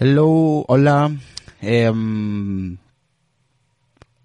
[0.00, 1.16] Hello, hola.
[1.60, 2.78] Em,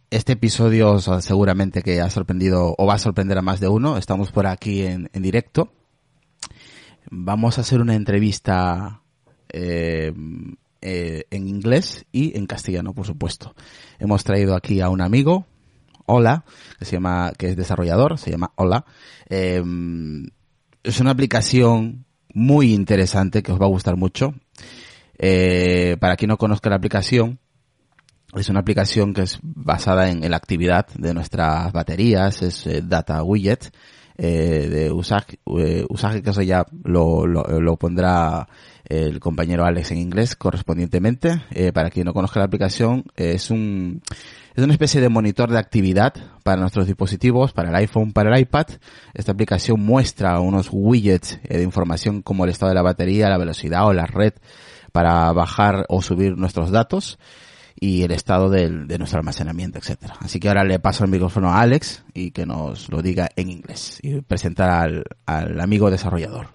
[0.10, 3.96] este episodio seguramente que ha sorprendido o va a sorprender a más de uno.
[3.96, 5.72] Estamos por aquí en, en directo.
[7.12, 9.04] Vamos a hacer una entrevista
[9.48, 10.12] eh,
[10.82, 13.54] eh, en inglés y en castellano, por supuesto.
[14.00, 15.46] Hemos traído aquí a un amigo,
[16.08, 16.46] Hola,
[16.80, 18.86] que se llama, que es desarrollador, se llama Hola.
[19.30, 19.64] Eh,
[20.82, 24.34] es una aplicación muy interesante que os va a gustar mucho.
[25.20, 27.40] Eh, para quien no conozca la aplicación,
[28.34, 33.22] es una aplicación que es basada en, la actividad de nuestras baterías, es eh, Data
[33.24, 33.72] Widget
[34.22, 38.50] eh, de usaje, eh, usaje que eso ya lo, lo, lo, pondrá
[38.84, 41.42] el compañero Alex en inglés correspondientemente.
[41.52, 44.02] Eh, para quien no conozca la aplicación, es un
[44.56, 48.42] es una especie de monitor de actividad para nuestros dispositivos, para el iPhone, para el
[48.42, 48.66] iPad.
[49.14, 53.88] Esta aplicación muestra unos widgets de información como el estado de la batería, la velocidad
[53.88, 54.34] o la red
[54.92, 57.20] para bajar o subir nuestros datos
[57.80, 60.16] y el estado del, de nuestro almacenamiento, etcétera.
[60.20, 63.50] Así que ahora le paso el micrófono a Alex y que nos lo diga en
[63.50, 66.48] inglés y presentar al, al amigo desarrollador.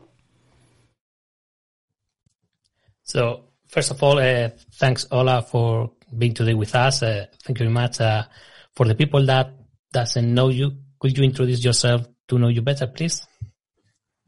[3.02, 7.02] So, first of all, uh, thanks Ola for being today with us.
[7.02, 8.00] Uh, thank you very much.
[8.00, 8.24] Uh,
[8.74, 9.52] for the people that
[9.92, 13.26] doesn't know you, could you introduce yourself to know you better, please?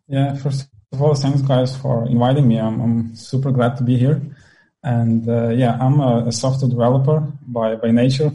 [0.08, 2.58] Yeah, first of all, thanks guys for inviting me.
[2.58, 4.18] I'm, I'm super glad to be here.
[4.82, 8.32] And uh, yeah, I'm a, a, software developer by, by nature.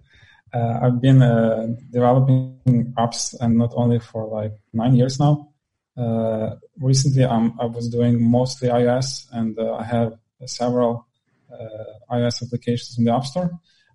[0.54, 5.48] uh, I've been uh, developing apps and not only for like nine years now.
[5.96, 10.12] Uh, recently, I'm, I was doing mostly iOS and uh, I have
[10.46, 11.08] several
[11.52, 13.50] uh, iOS applications in the App Store.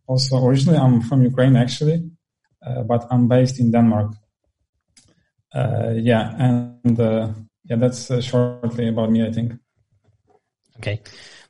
[0.08, 2.10] Also, originally I'm from Ukraine actually,
[2.86, 4.12] but I'm based in Denmark.
[5.54, 6.98] yeah, and
[7.70, 9.54] yeah, that's shortly about me, I think.
[10.78, 11.02] Okay.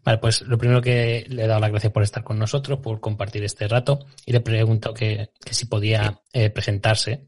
[0.03, 2.99] Vale, pues lo primero que le he dado las gracias por estar con nosotros, por
[2.99, 7.27] compartir este rato y le pregunto que, que si podía eh, presentarse.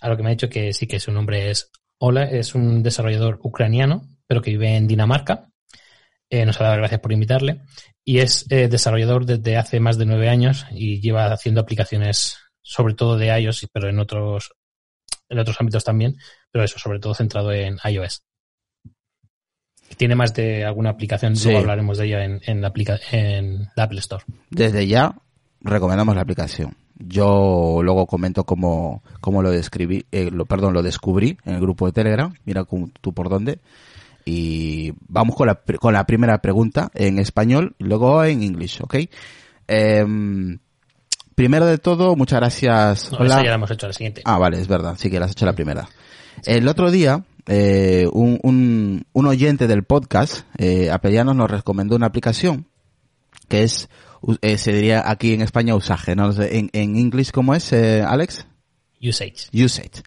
[0.00, 2.82] A lo que me ha dicho que sí que su nombre es Ola, es un
[2.82, 5.50] desarrollador ucraniano, pero que vive en Dinamarca.
[6.30, 7.62] Eh, nos ha dado las gracias por invitarle
[8.04, 12.94] y es eh, desarrollador desde hace más de nueve años y lleva haciendo aplicaciones sobre
[12.94, 14.52] todo de iOS, pero en otros
[15.28, 16.16] en otros ámbitos también,
[16.50, 18.22] pero eso sobre todo centrado en iOS
[19.96, 21.44] tiene más de alguna aplicación, sí.
[21.44, 24.24] luego hablaremos de ella en, en, la aplica en la Apple Store.
[24.50, 25.14] Desde ya
[25.60, 26.76] recomendamos la aplicación.
[26.98, 31.86] Yo luego comento cómo, cómo lo describí, eh, lo, perdón, lo descubrí en el grupo
[31.86, 32.34] de Telegram.
[32.44, 32.66] Mira
[33.00, 33.60] tú por dónde.
[34.24, 38.96] Y vamos con la, con la primera pregunta en español y luego en inglés, ¿ok?
[39.68, 40.58] Eh,
[41.38, 43.12] primero de todo, muchas gracias.
[43.12, 44.22] No, esa ya la hemos hecho la siguiente.
[44.24, 44.96] Ah, vale, es verdad.
[44.98, 45.88] Sí que la has hecho la primera.
[46.44, 52.06] El otro día, eh, un, un, un, oyente del podcast, eh, Apelianos, nos recomendó una
[52.06, 52.66] aplicación
[53.46, 53.88] que es,
[54.42, 56.32] eh, se diría aquí en España usaje, ¿no?
[56.42, 58.44] En, en inglés, ¿cómo es, eh, Alex?
[59.00, 59.46] Usage.
[59.54, 60.02] Usage.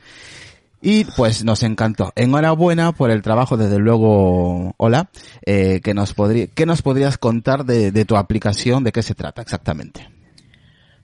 [0.82, 2.12] Y pues nos encantó.
[2.18, 5.10] Enhorabuena por el trabajo, desde luego, hola,
[5.46, 9.16] eh, que nos podría, ¿qué nos podrías contar de, de tu aplicación, de qué se
[9.16, 10.11] trata exactamente?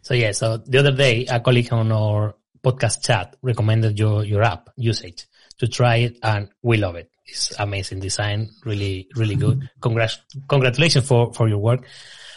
[0.08, 4.42] So yeah, so the other day a colleague on our podcast chat recommended your, your
[4.42, 5.26] app, Usage.
[5.58, 7.12] to try it and we love it.
[7.26, 9.70] It's amazing design, really, really good.
[9.82, 11.86] Congrats, congratulations for, for your work.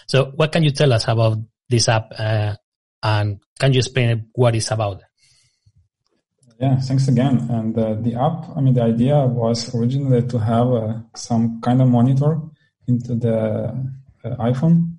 [0.08, 1.38] So what can you tell us about
[1.68, 2.56] this app, uh,
[3.04, 5.02] and can you explain what it's about?
[6.58, 7.46] Yeah, thanks again.
[7.50, 11.80] And uh, the app, I mean, the idea was originally to have uh, some kind
[11.80, 12.40] of monitor
[12.88, 13.68] into the
[14.24, 14.96] uh, iPhone.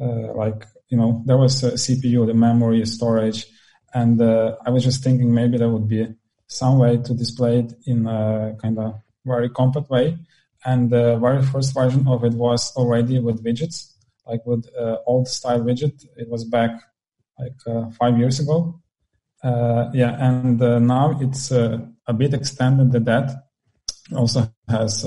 [0.00, 3.46] Uh, like, you know, there was a CPU, the memory, storage,
[3.94, 6.06] and uh, I was just thinking maybe there would be
[6.46, 10.18] some way to display it in a kind of very compact way.
[10.64, 13.92] And the very first version of it was already with widgets,
[14.26, 16.04] like with uh, old style widget.
[16.16, 16.82] It was back
[17.38, 18.80] like uh, five years ago.
[19.42, 23.44] Uh, yeah, and uh, now it's uh, a bit extended than that.
[24.16, 25.04] Also has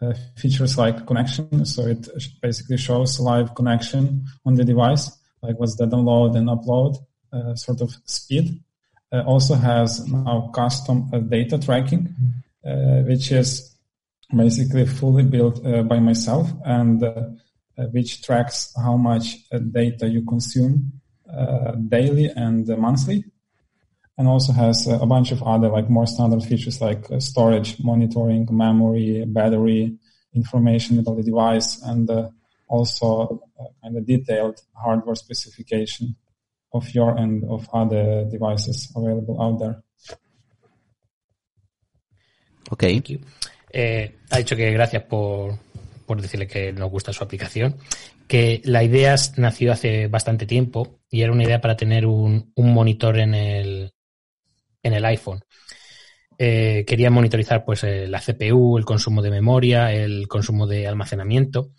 [0.00, 2.08] uh, features like connection, so it
[2.40, 5.10] basically shows live connection on the device,
[5.42, 6.96] like what's the download and upload
[7.58, 8.60] sort of speed
[9.12, 12.14] uh, also has now custom uh, data tracking,
[12.66, 13.76] uh, which is
[14.36, 17.02] basically fully built by myself and
[17.78, 20.92] uh, which tracks how much uh, data you consume
[21.32, 23.24] uh, daily and uh, monthly.
[24.18, 27.78] And also has uh, a bunch of other like more standard features like uh, storage,
[27.82, 29.96] monitoring, memory, battery,
[30.34, 32.28] information about the device, and uh,
[32.68, 36.16] also uh, kind of detailed hardware specification
[36.72, 39.82] of your and of other devices available out there.
[42.70, 42.80] Ok.
[42.80, 43.20] Thank you.
[43.70, 45.58] Eh, ha dicho que gracias por,
[46.06, 47.76] por decirle que nos gusta su aplicación,
[48.26, 52.74] que la idea nació hace bastante tiempo y era una idea para tener un, un
[52.74, 53.92] monitor en el,
[54.82, 55.42] en el iPhone.
[56.40, 61.72] Eh, quería monitorizar pues eh, la CPU, el consumo de memoria, el consumo de almacenamiento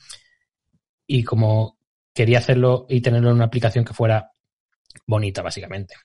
[1.08, 1.78] y como
[2.14, 4.32] quería hacerlo y tenerlo en una aplicación que fuera
[5.08, 5.96] bonita básicamente.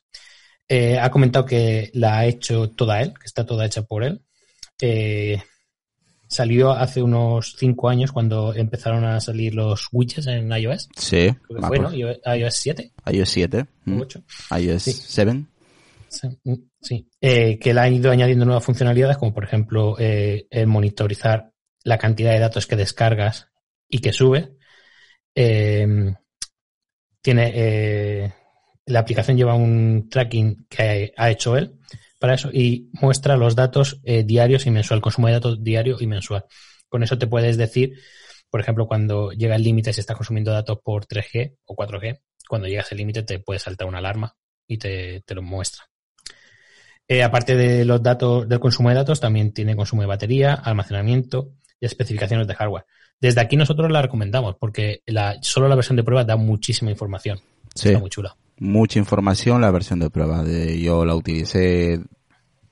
[0.68, 4.22] Eh, ha comentado que la ha hecho toda él, que está toda hecha por él.
[6.28, 10.88] Salió hace unos cinco años cuando empezaron a salir los widgets en iOS.
[10.96, 11.30] Sí.
[11.30, 11.88] Creo que me fue, ¿no?
[11.88, 12.34] acuerdo.
[12.34, 13.60] iOS iOS 7 iOS 7.
[13.60, 14.22] o mm, 8.
[14.58, 14.92] iOS Sí.
[14.92, 15.44] 7.
[16.14, 16.54] Sí, mm.
[17.20, 21.52] Eh, que le han ido añadiendo nuevas funcionalidades, como por ejemplo eh, el monitorizar
[21.82, 23.48] la cantidad de datos que descargas
[23.88, 24.56] y que sube.
[25.34, 26.14] Eh,
[27.20, 28.32] tiene eh,
[28.86, 31.78] la aplicación lleva un tracking que ha hecho él
[32.20, 36.44] para eso y muestra los datos diarios y mensual, consumo de datos diario y mensual.
[36.88, 37.98] Con eso te puedes decir,
[38.50, 42.68] por ejemplo, cuando llega el límite si estás consumiendo datos por 3G o 4G, cuando
[42.68, 44.36] llegas al límite te puede saltar una alarma
[44.66, 45.84] y te, te lo muestra.
[47.06, 51.50] Eh, aparte de los datos del consumo de datos, también tiene consumo de batería, almacenamiento
[51.80, 52.86] y especificaciones de hardware.
[53.20, 57.38] Desde aquí nosotros la recomendamos porque la, solo la versión de prueba da muchísima información.
[57.74, 57.88] Sí.
[57.88, 58.36] Está muy chula.
[58.58, 60.44] Mucha información la versión de prueba.
[60.44, 62.00] De, yo la utilicé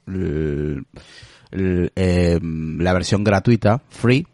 [0.07, 4.27] eh, la versión gratuita, free,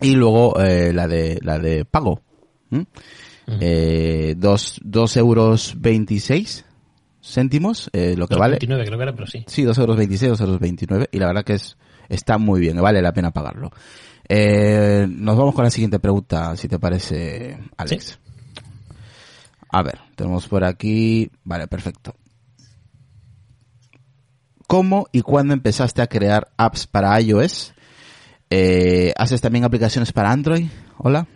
[0.00, 2.20] y luego eh, la de la de pago.
[2.70, 2.86] ¿m?
[3.60, 6.66] Eh, dos, dos euros veintiséis
[7.32, 8.52] céntimos, eh, lo que vale.
[8.52, 9.44] 29 creo que era, pero sí.
[9.46, 11.76] Sí, 2 euros 26, 2 euros 29 y la verdad que es
[12.08, 13.70] está muy bien, vale la pena pagarlo.
[14.28, 18.18] Eh, nos vamos con la siguiente pregunta, si te parece, Alex.
[19.70, 22.14] A ver, tenemos por aquí, vale, perfecto.
[24.66, 27.72] ¿Cómo y cuándo empezaste a crear apps para iOS?
[28.50, 30.66] Eh, ¿Haces también aplicaciones para Android?
[30.98, 31.26] Hola.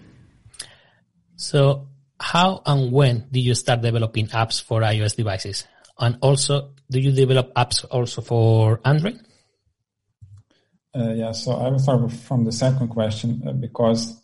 [1.37, 1.89] So,
[2.19, 5.67] how and when did you start developing apps for iOS devices?
[5.99, 9.21] And also, do you develop apps also for Android?
[10.95, 14.23] Uh, yeah, so I will start from the second question uh, because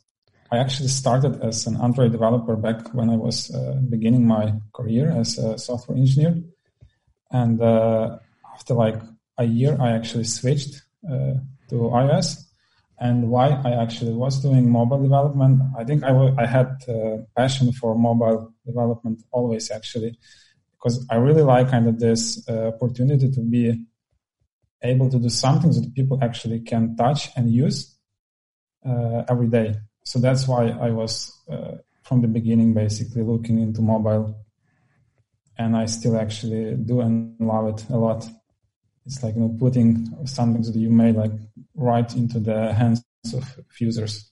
[0.50, 5.11] I actually started as an Android developer back when I was uh, beginning my career
[5.11, 6.43] as a software engineer.
[7.31, 8.19] And uh,
[8.55, 9.00] after like
[9.37, 11.35] a year, I actually switched uh,
[11.69, 12.44] to iOS.
[13.00, 17.71] And why I actually was doing mobile development, I think I I had uh, passion
[17.73, 20.19] for mobile development always actually,
[20.78, 23.84] because I really like kind of this uh, opportunity to be
[24.82, 27.96] able to do something that people actually can touch and use
[28.86, 29.75] uh, every day.
[30.04, 34.36] So that's why I was uh, from the beginning basically looking into mobile,
[35.58, 38.26] and I still actually do and love it a lot.
[39.04, 41.32] It's like you know putting something that you made like
[41.75, 43.04] right into the hands
[43.34, 44.27] of users.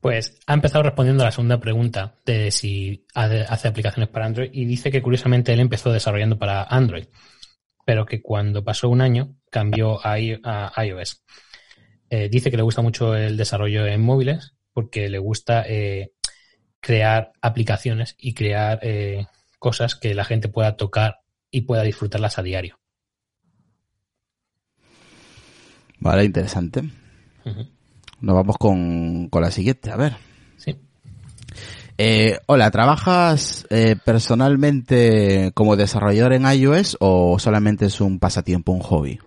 [0.00, 4.64] Pues ha empezado respondiendo a la segunda pregunta de si hace aplicaciones para Android y
[4.64, 7.06] dice que curiosamente él empezó desarrollando para Android,
[7.84, 11.22] pero que cuando pasó un año cambió a, i- a iOS.
[12.10, 16.12] Eh, dice que le gusta mucho el desarrollo en móviles porque le gusta eh,
[16.80, 19.26] crear aplicaciones y crear eh,
[19.58, 22.78] cosas que la gente pueda tocar y pueda disfrutarlas a diario.
[25.98, 26.82] Vale, interesante.
[28.20, 30.16] Nos vamos con, con la siguiente, a ver.
[30.56, 30.76] Sí.
[31.98, 38.80] Eh, hola, ¿trabajas eh, personalmente como desarrollador en iOS o solamente es un pasatiempo, un
[38.80, 39.18] hobby?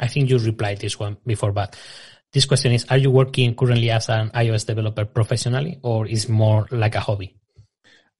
[0.00, 1.74] I think you replied this one before, but
[2.30, 6.66] this question is: Are you working currently as an iOS developer professionally, or is more
[6.70, 7.34] like a hobby?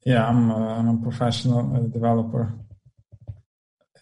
[0.04, 2.54] Yeah, I'm a, I'm a professional uh, developer.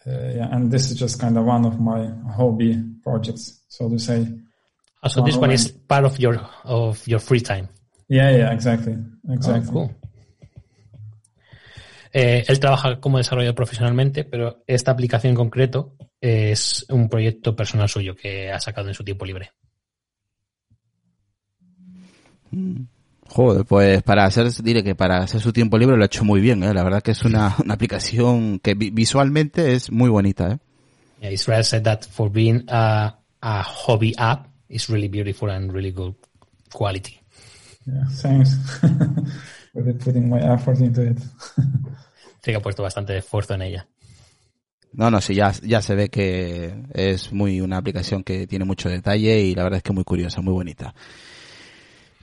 [0.05, 3.99] Uh, yeah, and this is just kind of one of my hobby projects, so to
[3.99, 4.25] say.
[5.07, 7.67] Oh, so this one is part of your of your free time.
[8.09, 8.95] Yeah, yeah, exactly,
[9.29, 9.69] exactly.
[9.69, 9.95] Oh, cool.
[12.13, 17.89] Eh, él trabaja como desarrollador profesionalmente, pero esta aplicación en concreto es un proyecto personal
[17.89, 19.51] suyo que ha sacado en su tiempo libre.
[23.29, 26.39] Joder, pues para hacer, diré que para hacer su tiempo libre lo ha hecho muy
[26.39, 26.73] bien, ¿eh?
[26.73, 30.57] La verdad que es una, una aplicación que vi- visualmente es muy bonita, ¿eh?
[31.21, 35.91] Yeah, Israel said that for being a, a hobby app, it's really beautiful and really
[35.91, 36.15] good.
[36.73, 37.19] quality.
[37.85, 38.57] Yeah, thanks.
[39.73, 41.17] Really putting my effort into it.
[42.41, 43.87] Sí que ha puesto bastante esfuerzo en ella.
[44.93, 48.87] No, no, sí, ya, ya se ve que es muy una aplicación que tiene mucho
[48.87, 50.95] detalle y la verdad es que muy curiosa, muy bonita.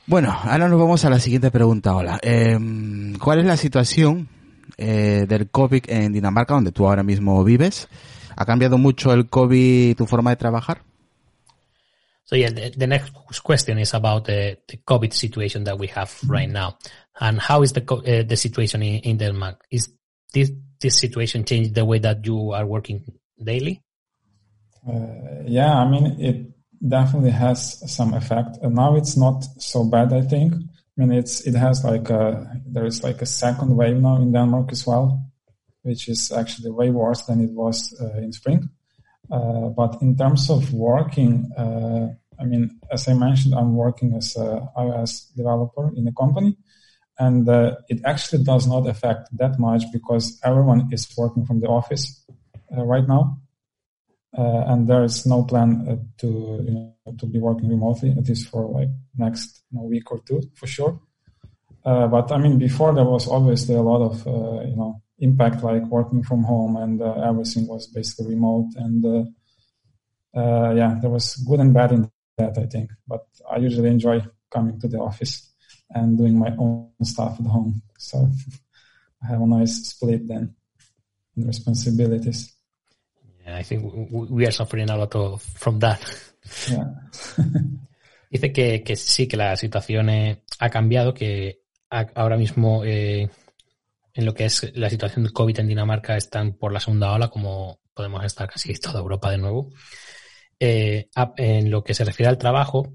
[0.07, 1.95] Bueno, ahora nos vamos a la siguiente pregunta.
[1.95, 4.29] Hola, Em, ¿cuál es la situación
[4.79, 7.89] eh, del COVID en Dinamarca, donde tú ahora mismo vives?
[8.35, 10.83] ¿Ha cambiado mucho el COVID tu forma de trabajar?
[12.25, 13.11] So yeah, the, the next
[13.43, 16.79] question is about the, the COVID situation that we have right now,
[17.21, 19.65] and how is the uh, the situation in, in Denmark?
[19.71, 19.91] Is
[20.33, 20.51] this
[20.81, 23.05] this situation changed the way that you are working
[23.43, 23.83] daily?
[24.89, 26.47] Uh, yeah, I mean, it
[26.87, 28.59] definitely has some effect.
[28.63, 30.55] And now it's not so bad, I think.
[30.55, 30.61] I
[30.97, 34.73] mean, it's it has like a there is like a second wave now in Denmark
[34.73, 35.31] as well,
[35.83, 38.71] which is actually way worse than it was uh, in spring.
[39.31, 44.37] Uh, but in terms of working, uh, I mean, as I mentioned, I'm working as
[44.37, 46.57] a iOS developer in a company,
[47.19, 51.69] and uh, it actually does not affect that much because everyone is working from the
[51.69, 52.25] office
[52.77, 53.39] uh, right now,
[54.37, 56.27] uh, and there is no plan uh, to
[56.67, 60.21] you know to be working remotely at least for like next you know, week or
[60.27, 61.01] two for sure.
[61.85, 64.27] Uh, but I mean, before there was obviously a lot of
[64.67, 68.71] you know impact, like working from home, and uh, everything was basically remote.
[68.77, 72.91] And uh, uh, yeah, there was good and bad in that, I think.
[73.07, 75.53] But I usually enjoy coming to the office
[75.91, 77.83] and doing my own stuff at home.
[77.99, 78.29] So
[79.23, 80.55] I have a nice split then
[81.37, 82.53] in responsibilities.
[83.47, 86.01] Yeah, I think we are suffering a lot of, from that.
[86.71, 86.87] Yeah.
[88.31, 93.29] Dice que, que sí, que la situación eh, ha cambiado, que ahora mismo eh,
[94.15, 97.29] en lo que es la situación del COVID en Dinamarca están por la segunda ola,
[97.29, 99.71] como podemos estar casi toda Europa de nuevo.
[100.61, 102.95] Eh, en lo que se refiere al trabajo,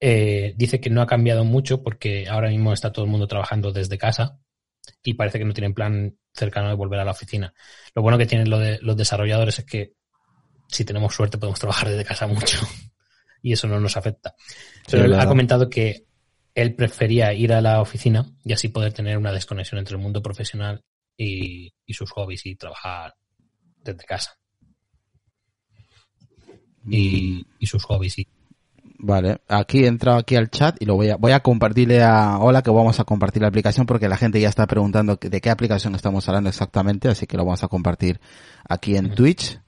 [0.00, 3.72] eh, dice que no ha cambiado mucho porque ahora mismo está todo el mundo trabajando
[3.72, 4.40] desde casa
[5.02, 7.54] y parece que no tienen plan cercano de volver a la oficina.
[7.94, 9.94] Lo bueno que tienen lo de, los desarrolladores es que
[10.68, 12.58] si tenemos suerte podemos trabajar desde casa mucho
[13.42, 14.34] y eso no nos afecta.
[14.90, 15.30] Pero él ha claro.
[15.30, 16.03] comentado que
[16.54, 20.22] él prefería ir a la oficina y así poder tener una desconexión entre el mundo
[20.22, 20.82] profesional
[21.16, 23.14] y, y sus hobbies y trabajar
[23.82, 24.38] desde casa.
[26.88, 28.18] Y, y sus hobbies.
[28.18, 28.28] Y,
[28.98, 32.38] Vale, aquí he entrado aquí al chat y lo voy a, voy a compartirle a
[32.38, 35.50] Hola que vamos a compartir la aplicación porque la gente ya está preguntando de qué
[35.50, 38.20] aplicación estamos hablando exactamente, así que lo vamos a compartir
[38.66, 39.60] aquí en Twitch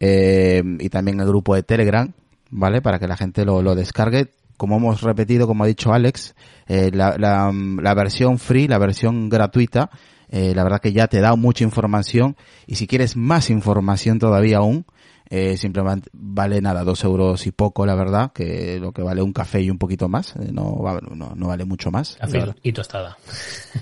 [0.00, 2.12] eh, y también en el grupo de Telegram,
[2.50, 2.80] ¿vale?
[2.80, 4.30] Para que la gente lo, lo descargue.
[4.60, 6.34] Como hemos repetido, como ha dicho Alex,
[6.68, 9.88] eh, la, la, la versión free, la versión gratuita,
[10.28, 12.36] eh, la verdad que ya te da mucha información
[12.66, 14.84] y si quieres más información todavía aún,
[15.30, 19.32] eh, simplemente vale nada, dos euros y poco, la verdad, que lo que vale un
[19.32, 22.16] café y un poquito más, eh, no, va- no, no vale mucho más.
[22.20, 23.16] café y tostada.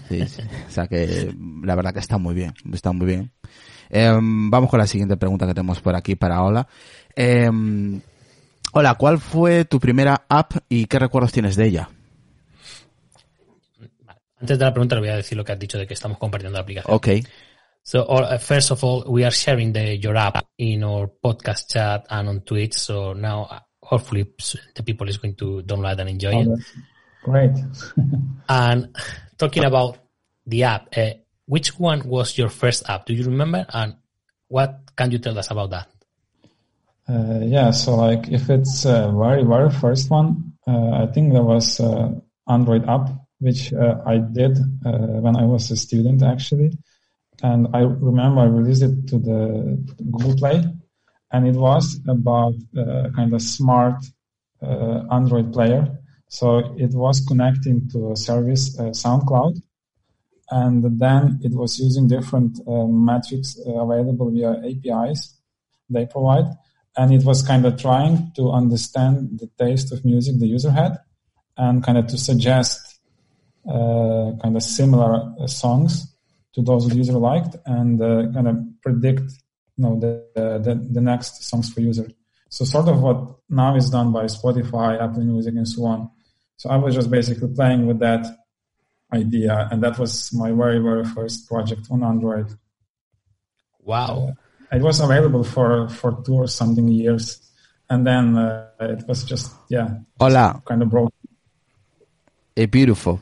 [0.08, 0.42] Sí, sí.
[0.68, 3.32] O sea que la verdad que está muy bien, está muy bien.
[3.90, 6.68] Em, vamos con la siguiente pregunta que tenemos por aquí para Hola.
[7.16, 8.00] Em,
[8.72, 11.88] hola, ¿cuál fue tu primera app y qué recuerdos tienes de ella?
[14.40, 16.18] Antes de la pregunta le voy a decir lo que has dicho de que estamos
[16.18, 16.94] compartiendo la aplicación.
[16.94, 17.08] Ok,
[17.88, 21.72] So, all, uh, first of all, we are sharing the your app in our podcast
[21.72, 22.74] chat and on Twitch.
[22.74, 24.26] So now, uh, hopefully,
[24.74, 26.48] the people is going to download and enjoy it.
[27.22, 27.56] great.
[28.48, 28.94] And
[29.38, 29.96] talking about
[30.44, 31.14] the app, uh,
[31.46, 33.06] which one was your first app?
[33.06, 33.64] Do you remember?
[33.72, 33.96] And
[34.48, 35.88] what can you tell us about that?
[37.08, 41.42] Uh, yeah, so like if it's uh, very very first one, uh, I think there
[41.42, 42.12] was uh,
[42.48, 43.08] Android app
[43.40, 46.76] which I did when I was a student actually,
[47.40, 49.40] and I remember I released it to the
[50.10, 50.64] Google Play,
[51.30, 52.54] and it was about
[53.14, 54.04] kind of smart
[54.60, 56.00] Android player.
[56.28, 59.62] So it was connecting to a service SoundCloud,
[60.50, 65.38] and then it was using different metrics available via APIs
[65.90, 66.46] they provide
[66.98, 70.98] and it was kind of trying to understand the taste of music the user had
[71.56, 72.80] and kind of to suggest
[73.68, 76.12] uh, kind of similar uh, songs
[76.54, 79.30] to those the user liked and uh, kind of predict
[79.76, 80.12] you know the,
[80.64, 82.08] the the next songs for user.
[82.48, 86.10] So sort of what now is done by spotify apple music and so on.
[86.56, 88.24] So i was just basically playing with that
[89.14, 92.48] idea and that was my very very first project on android.
[93.80, 94.34] Wow.
[94.72, 97.40] It was available for for two or something years
[97.90, 99.88] and then uh, it was just yeah
[100.20, 101.12] hola, kind of broke
[102.56, 103.20] it's beautiful.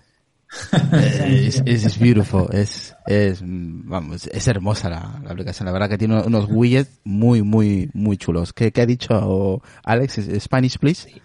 [0.93, 5.89] Eh, es, es- es beautiful, es, es, vamos, es hermosa la, la aplicación, la verdad
[5.91, 8.53] que tiene unos widgets muy, muy, muy chulos.
[8.53, 10.21] ¿Qué, qué ha dicho Alex?
[10.41, 11.21] Spanish, please?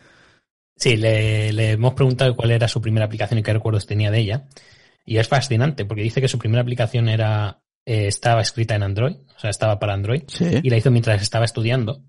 [0.75, 4.19] Sí, le, le hemos preguntado cuál era su primera aplicación y qué recuerdos tenía de
[4.19, 4.47] ella.
[5.05, 9.15] Y es fascinante porque dice que su primera aplicación era eh, estaba escrita en Android,
[9.35, 10.45] o sea, estaba para Android, Sí.
[10.63, 12.03] y la hizo mientras estaba estudiando.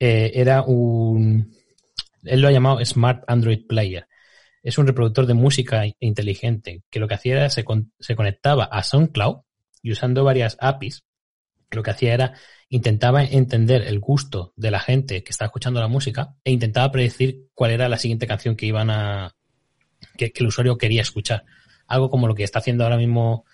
[0.00, 1.54] Eh, era un...
[2.24, 4.06] Él lo ha llamado Smart Android Player.
[4.62, 8.64] Es un reproductor de música inteligente que lo que hacía era se, con- se conectaba
[8.64, 9.42] a SoundCloud
[9.82, 11.04] y usando varias APIs,
[11.70, 12.32] lo que hacía era
[12.70, 17.48] intentaba entender el gusto de la gente que estaba escuchando la música e intentaba predecir
[17.54, 19.34] cuál era la siguiente canción que iban a
[20.16, 21.44] que, que el usuario quería escuchar.
[21.86, 23.44] Algo como lo que está haciendo ahora mismo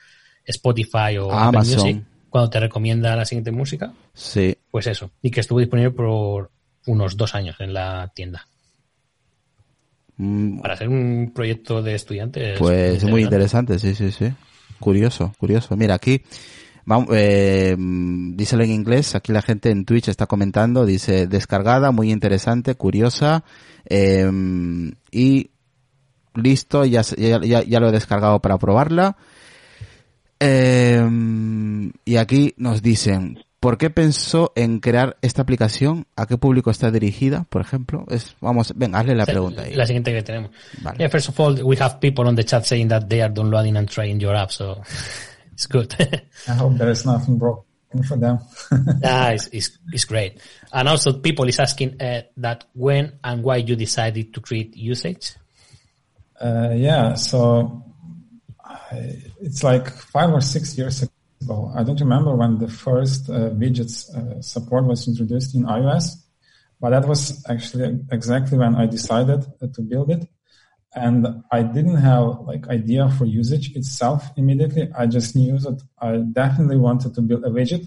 [0.51, 1.79] Spotify o Apple Amazon.
[1.81, 4.57] Music cuando te recomienda la siguiente música, Sí.
[4.71, 5.11] pues eso.
[5.21, 6.51] Y que estuvo disponible por
[6.87, 8.47] unos dos años en la tienda.
[10.17, 12.59] Mm, Para ser un proyecto de estudiantes.
[12.59, 14.33] Pues muy interesante, sí, sí, sí.
[14.79, 15.77] Curioso, curioso.
[15.77, 16.23] Mira, aquí,
[16.85, 22.13] vamos, eh, díselo en inglés, aquí la gente en Twitch está comentando, dice, descargada, muy
[22.13, 23.45] interesante, curiosa,
[23.87, 24.31] eh,
[25.11, 25.51] y
[26.35, 29.17] listo, ya, ya, ya lo he descargado para probarla.
[30.41, 31.07] Eh,
[32.05, 36.07] y aquí nos dicen, ¿por qué pensó en crear esta aplicación?
[36.17, 38.07] ¿A qué público está dirigida, por ejemplo?
[38.09, 39.75] Es, vamos, venga, hazle la pregunta ahí.
[39.75, 40.51] La siguiente que tenemos.
[40.83, 40.99] Vale.
[40.99, 43.77] Yeah, first of all, we have people on the chat saying that they are downloading
[43.77, 44.81] and trying your app, so
[45.53, 45.95] it's good.
[46.49, 48.39] I hope there is nothing broken for them.
[49.05, 50.41] ah, it's, it's, it's great.
[50.73, 55.35] And also people is asking uh, that when and why you decided to create usage.
[56.41, 57.85] Uh, yeah, so
[59.41, 61.03] it's like five or six years
[61.43, 61.73] ago.
[61.75, 66.17] I don't remember when the first uh, widgets uh, support was introduced in iOS,
[66.81, 70.29] but that was actually exactly when I decided uh, to build it.
[70.95, 74.91] And I didn't have like idea for usage itself immediately.
[74.99, 77.87] I just knew that I definitely wanted to build a widget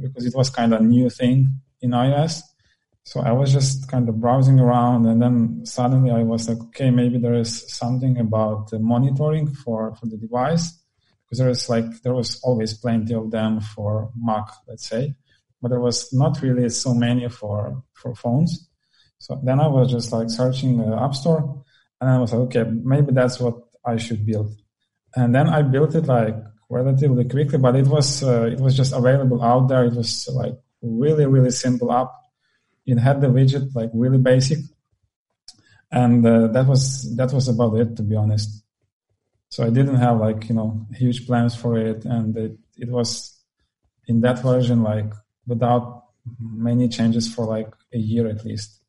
[0.00, 2.42] because it was kind of new thing in iOS.
[3.06, 6.90] So I was just kind of browsing around and then suddenly I was like, okay,
[6.90, 10.76] maybe there is something about the monitoring for, for the device
[11.22, 15.14] because there is like, there was always plenty of them for Mac, let's say,
[15.62, 18.68] but there was not really so many for, for phones.
[19.18, 21.62] So then I was just like searching the app store
[22.00, 23.54] and I was like, okay, maybe that's what
[23.84, 24.50] I should build.
[25.14, 26.34] And then I built it like
[26.68, 29.84] relatively quickly, but it was, uh, it was just available out there.
[29.84, 32.10] It was like really, really simple app
[32.86, 34.58] it had the widget like really basic
[35.90, 38.64] and uh, that was that was about it to be honest
[39.48, 43.40] so i didn't have like you know huge plans for it and it, it was
[44.06, 45.12] in that version like
[45.46, 46.04] without
[46.40, 48.80] many changes for like a year at least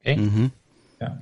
[0.00, 0.16] Okay.
[0.22, 0.50] Ujú.
[1.00, 1.18] yeah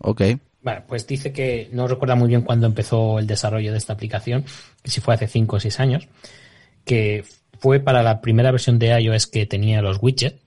[0.00, 0.22] Ok.
[0.62, 4.44] Vale, pues dice que no recuerda muy bien cuándo empezó el desarrollo de esta aplicación,
[4.82, 6.08] que si fue hace 5 o 6 años,
[6.90, 7.22] que
[7.60, 10.42] fue para la primera versión de iOS que tenía los widgets,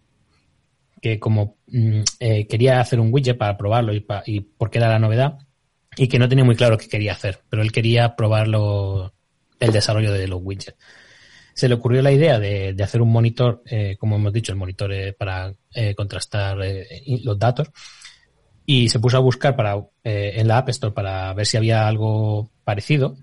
[1.01, 4.89] que como mm, eh, quería hacer un widget para probarlo y, pa- y porque era
[4.89, 5.37] la novedad,
[5.95, 9.13] y que no tenía muy claro qué quería hacer, pero él quería probarlo,
[9.57, 10.75] el desarrollo de los widgets.
[11.53, 14.91] Se le ocurrió la idea de, hacer un monitor, eh, como hemos dicho, el monitor
[14.91, 15.53] eh, para
[15.95, 16.57] contrastar
[17.23, 17.69] los datos,
[18.65, 22.51] y se puso a buscar para en la App Store para ver si había algo
[22.65, 23.15] parecido,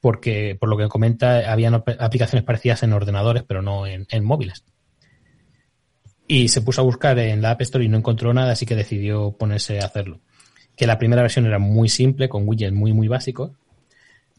[0.00, 4.64] porque por lo que comenta habían aplicaciones parecidas en ordenadores, pero no en, móviles.
[6.26, 8.76] Y se puso a buscar en la App Store y no encontró nada, así que
[8.76, 10.20] decidió ponerse a hacerlo.
[10.76, 13.52] Que la primera versión era muy simple, con widgets muy, muy básicos,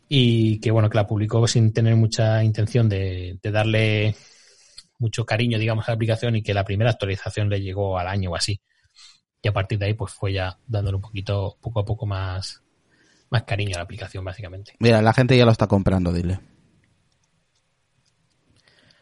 [0.08, 4.16] y que bueno, que la publicó sin tener mucha intención de darle
[4.98, 8.32] mucho cariño, digamos, a la aplicación y que la primera actualización le llegó al año
[8.32, 8.62] o así
[9.42, 12.62] y a partir de ahí pues fue ya dándole un poquito poco a poco más
[13.30, 14.74] más cariño a la aplicación básicamente.
[14.80, 16.40] Mira, la gente ya lo está comprando, dile.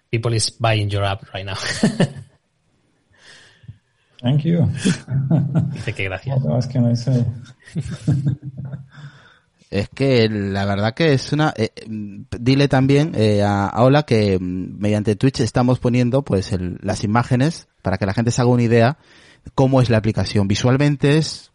[0.09, 1.55] people is buying your app right now.
[4.21, 4.67] Thank you.
[5.73, 6.41] Dice que gracias.
[6.41, 7.23] What else can i say
[9.69, 11.53] Es que la verdad que es una...
[11.57, 16.53] eh, mm, dile también eh, a, a Ola que mm, mediante Twitch estamos poniendo pues
[16.53, 18.97] el- las imágenes para que la gente se haga una idea
[19.55, 20.47] cómo es la aplicación.
[20.47, 21.51] Visualmente es...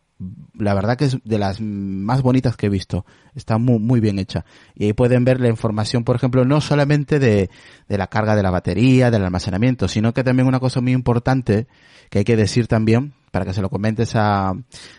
[0.58, 3.04] La verdad que es de las más bonitas que he visto.
[3.34, 4.44] Está muy, muy bien hecha.
[4.74, 7.50] Y ahí pueden ver la información, por ejemplo, no solamente de,
[7.88, 11.66] de la carga de la batería, del almacenamiento, sino que también una cosa muy importante
[12.10, 14.52] que hay que decir también, para que se lo comentes a,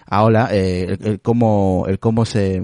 [0.08, 2.64] a Ola, eh, el, el cómo, el cómo se,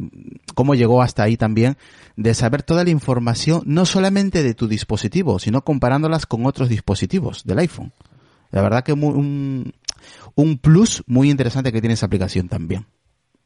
[0.55, 1.77] cómo llegó hasta ahí también,
[2.15, 7.43] de saber toda la información, no solamente de tu dispositivo, sino comparándolas con otros dispositivos
[7.45, 7.93] del iPhone.
[8.51, 9.73] La verdad que muy- un,
[10.35, 12.87] un plus muy interesante que tiene esa aplicación también.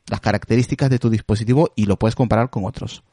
[0.10, 3.04] Las características de tu dispositivo y lo puedes comparar con otros.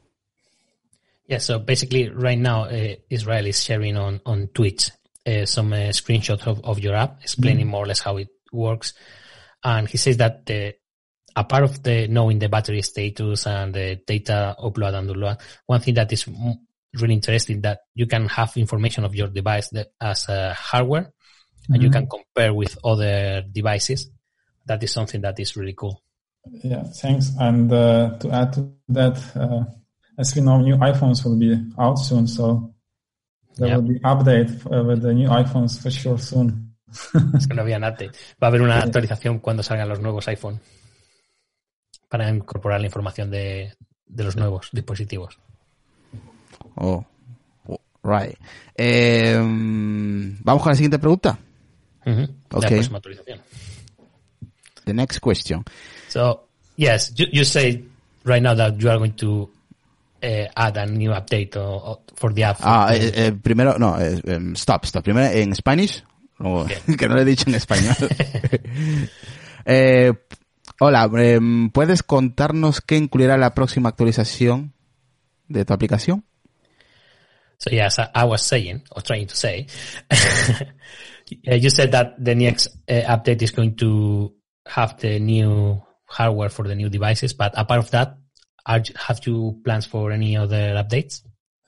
[1.27, 4.91] yeah so basically right now uh, Israel is sharing on on Twitch
[5.25, 8.93] uh, some uh, screenshots of, of your app explaining more or less how it works.
[9.63, 10.73] And he says that the,
[11.35, 15.81] a part of the knowing the battery status and the data upload and download, one
[15.81, 16.27] thing that is
[16.95, 21.13] really interesting that you can have information of your device that, as a hardware
[21.69, 21.93] and you Mhm.
[21.93, 24.09] can compare with other devices.
[24.65, 26.01] That is something that is really cool.
[26.63, 27.33] Yeah, thanks.
[27.39, 29.65] And uh, to add to that, uh,
[30.17, 32.73] as we know, new iPhones will be out soon, so
[33.57, 33.77] there Yeah.
[33.77, 36.75] will be update uh, with the new iPhones for sure soon.
[37.37, 38.11] Es que no había update.
[38.41, 40.59] Va a haber una actualización cuando salgan los nuevos iPhone
[42.09, 43.73] para incorporar la información de,
[44.05, 45.37] de los nuevos dispositivos.
[46.75, 47.05] Oh,
[47.67, 48.35] oh, right.
[48.75, 51.37] Eh, Vamos con la siguiente pregunta.
[52.05, 52.23] Ujú.
[52.51, 52.61] Ok.
[52.63, 53.39] La próxima actualización.
[54.85, 55.63] The next question.
[56.09, 57.83] So, yes, you, you say
[58.25, 59.49] right now that you are going to
[60.23, 62.57] uh, add a new update or, or for the app.
[62.61, 65.03] Ah, eh, eh, primero, no, eh, em, stop, stop.
[65.03, 66.03] Primero en Spanish,
[66.39, 66.65] o-
[66.97, 67.95] que no lo he dicho en español.
[69.63, 70.11] Eh,
[70.79, 74.73] hola, em, ¿puedes contarnos qué incluirá la próxima actualización
[75.47, 76.25] de tu aplicación?
[77.59, 79.67] So yes, I, I was saying or trying to say,
[81.49, 84.33] uh, you said that the next uh, update is going to
[84.67, 88.17] have the new hardware for the new devices, but apart of that,
[88.65, 91.21] are, have you plans for any other updates?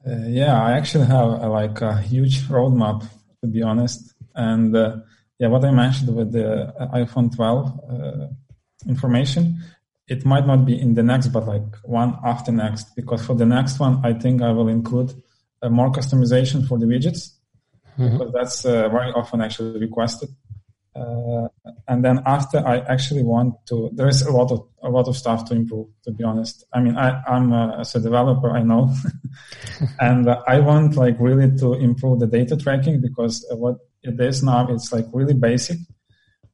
[0.05, 3.07] Uh, yeah, I actually have uh, like a huge roadmap
[3.41, 4.13] to be honest.
[4.35, 4.97] And uh,
[5.39, 8.27] yeah, what I mentioned with the iPhone 12 uh,
[8.87, 9.61] information,
[10.07, 12.95] it might not be in the next, but like one after next.
[12.95, 15.13] Because for the next one, I think I will include
[15.69, 17.31] more customization for the widgets,
[17.97, 20.29] because that's uh, very often actually requested.
[20.95, 21.47] Uh,
[21.87, 23.89] and then after, I actually want to.
[23.93, 25.87] There is a lot of a lot of stuff to improve.
[26.03, 28.93] To be honest, I mean, I, I'm uh, as a developer, I know,
[29.99, 34.19] and uh, I want like really to improve the data tracking because uh, what it
[34.19, 35.79] is now, it's like really basic,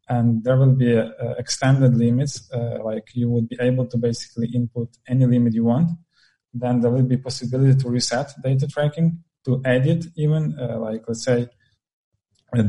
[0.08, 2.50] and there will be uh, extended limits.
[2.54, 5.90] Uh, like you would be able to basically input any limit you want.
[6.54, 11.24] Then there will be possibility to reset data tracking, to edit even, uh, like let's
[11.24, 11.48] say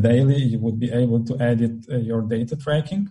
[0.01, 3.11] daily, you would be able to edit uh, your data tracking.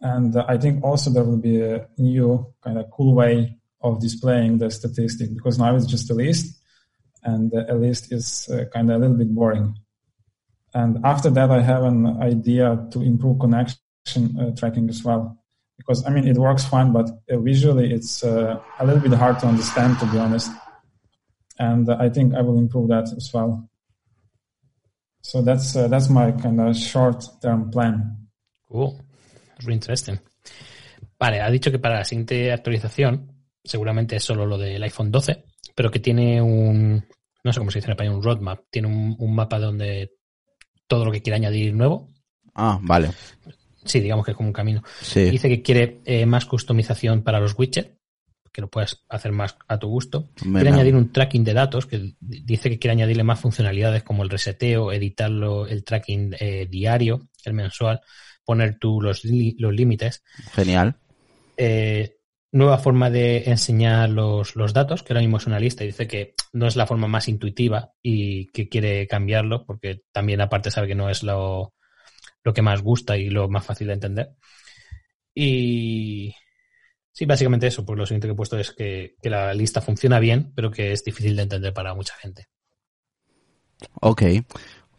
[0.00, 4.00] And uh, I think also there will be a new kind of cool way of
[4.00, 6.60] displaying the statistic because now it's just a list
[7.24, 9.76] and a list is kind of a little bit boring.
[10.74, 15.38] And after that, I have an idea to improve connection tracking as well.
[15.76, 20.00] Because I mean, it works fine, but visually it's a little bit hard to understand,
[20.00, 20.50] to be honest.
[21.58, 23.68] And I think I will improve that as well.
[25.20, 28.28] So that's uh, that's my kind of short-term plan.
[28.68, 29.00] Cool.
[29.60, 30.18] Really interesting.
[31.18, 35.44] Vale, ha dicho que para la siguiente actualización, seguramente es solo lo del iPhone 12,
[35.74, 37.04] pero que tiene un,
[37.44, 38.64] no sé cómo se dice en español, un roadmap.
[38.70, 40.16] Tiene un, un mapa donde
[40.88, 42.08] todo lo que quiere añadir nuevo.
[42.54, 43.10] Ah, vale.
[43.84, 44.82] Sí, digamos que es como un camino.
[45.00, 45.30] Sí.
[45.30, 47.90] Dice que quiere eh, más customización para los widgets,
[48.52, 50.28] que lo puedes hacer más a tu gusto.
[50.34, 54.30] Quiere añadir un tracking de datos, que dice que quiere añadirle más funcionalidades como el
[54.30, 58.00] reseteo, editarlo, el tracking eh, diario, el mensual,
[58.44, 60.22] poner tú los, los límites.
[60.52, 60.96] Genial.
[61.56, 62.18] Eh,
[62.52, 66.06] nueva forma de enseñar los, los datos, que ahora mismo es una lista y dice
[66.06, 70.88] que no es la forma más intuitiva y que quiere cambiarlo porque también aparte sabe
[70.88, 71.72] que no es lo,
[72.44, 74.30] lo que más gusta y lo más fácil de entender.
[75.34, 76.34] Y
[77.12, 80.18] sí, básicamente eso, pues lo siguiente que he puesto es que, que la lista funciona
[80.18, 82.46] bien, pero que es difícil de entender para mucha gente.
[84.00, 84.22] Ok.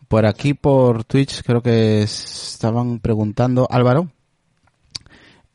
[0.07, 4.11] Por aquí, por Twitch, creo que estaban preguntando, Álvaro,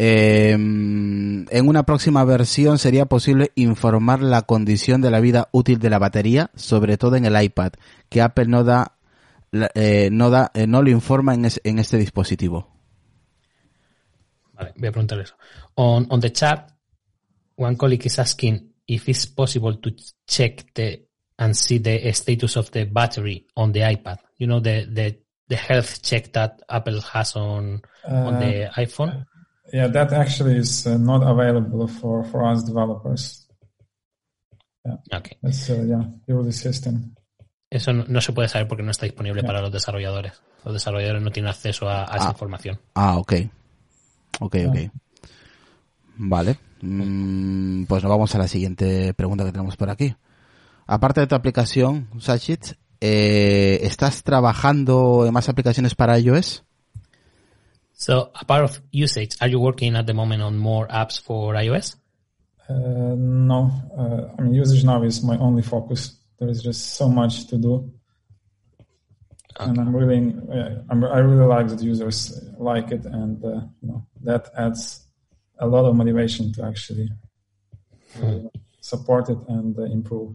[0.00, 5.90] eh, en una próxima versión sería posible informar la condición de la vida útil de
[5.90, 7.72] la batería, sobre todo en el iPad,
[8.08, 8.92] que Apple no da,
[9.74, 12.68] eh, no da, eh, no lo informa en, es- en este dispositivo.
[14.58, 15.34] Vale, voy a preguntar eso.
[15.76, 16.70] On, on the chat,
[17.56, 19.90] one colleague is asking if it's possible to
[20.26, 21.06] check the
[21.38, 24.18] and see the status of the battery on the iPad.
[24.38, 25.16] You know the the,
[25.48, 29.24] the health check that Apple has on on Uh, the iPhone.
[29.72, 33.46] Yeah, that actually is uh, not available for, for us developers.
[35.12, 35.36] Okay.
[35.42, 37.14] It's uh, yeah, purely system.
[37.70, 40.32] Eso no, no se puede saber porque no está disponible para los desarrolladores.
[40.64, 42.32] Los desarrolladores no tienen acceso a, a esa Ah.
[42.32, 42.80] información.
[42.94, 43.32] Ah, ok.
[44.40, 44.76] Ok, ok.
[46.16, 46.58] Vale.
[46.80, 50.14] Mm, pues nos vamos a la siguiente pregunta que tenemos por aquí.
[50.86, 56.64] Aparte de tu aplicación, Sachit, eh, ¿estás trabajando en más aplicaciones para iOS?
[57.92, 61.56] So, a part of usage, are you working at the moment on more apps for
[61.56, 61.96] iOS?
[62.68, 66.16] Uh, no, uh, I mean, usage now is my only focus.
[66.38, 67.90] There is just so much to do.
[69.58, 73.88] And I'm really, uh, I'm, I really like that users like it, and uh, you
[73.88, 75.06] know that adds
[75.58, 77.08] a lot of motivation to actually
[78.22, 78.38] uh,
[78.80, 80.34] support it and uh, improve.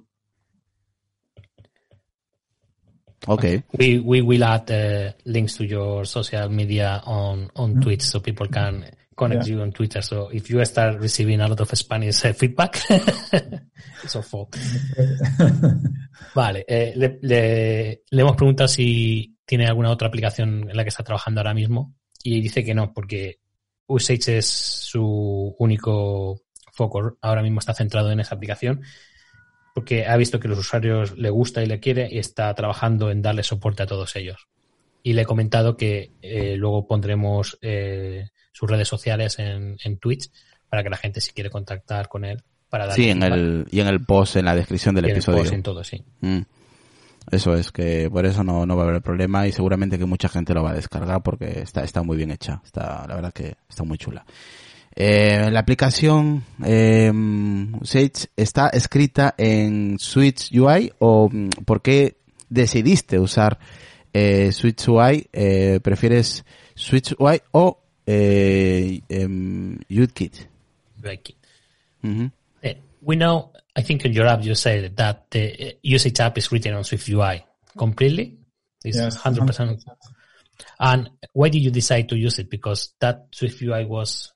[3.27, 3.63] Okay.
[3.77, 8.47] We we will add uh, links to your social media on on Twitch so people
[8.47, 9.55] can connect Yeah.
[9.55, 10.01] you on Twitter.
[10.01, 12.79] So if you start receiving a lot of Spanish uh, feedback,
[14.03, 14.55] it's our fault.
[16.35, 20.89] Vale, eh, le, le- le hemos preguntado si tiene alguna otra aplicación en la que
[20.89, 23.39] está trabajando ahora mismo y dice que no, porque
[23.87, 27.17] Usage es su único foco.
[27.21, 28.81] Ahora mismo está centrado en esa aplicación
[29.75, 33.21] porque ha visto que los usuarios le gusta y le quiere y está trabajando en
[33.21, 34.47] darle soporte a todos ellos.
[35.01, 40.29] Y le he comentado que eh, luego pondremos eh, sus redes sociales en, en Twitch
[40.69, 43.81] para que la gente si quiere contactar con él para darle Sí, en el, y
[43.81, 45.39] en el post, en la descripción del Y en el episodio.
[45.39, 46.01] post, en todo, sí.
[46.21, 46.39] Mm.
[47.31, 50.29] Eso es, que por eso no, no va a haber problema y seguramente que mucha
[50.29, 52.61] gente lo va a descargar porque está, está muy bien hecha.
[52.65, 54.25] Está, la verdad que está muy chula.
[54.95, 57.11] Eh, la aplicación eh,
[57.83, 62.17] Sage está escrita en Switch UI o mm, por qué
[62.49, 63.57] decidiste usar
[64.13, 65.27] eh, Switch UI?
[65.33, 67.82] Eh, ¿Prefieres Switch UI o
[69.89, 70.47] UKit?
[71.03, 71.35] Like,
[72.03, 72.31] Ujú.
[72.63, 76.37] eh, we know, I think in your app you said that the uh, usage app
[76.37, 77.43] is written on Swift UI
[77.77, 78.37] completely.
[78.83, 79.79] It's Yes, 100%.
[80.79, 82.49] And why did you decide to use it?
[82.49, 84.31] Because that Swift UI was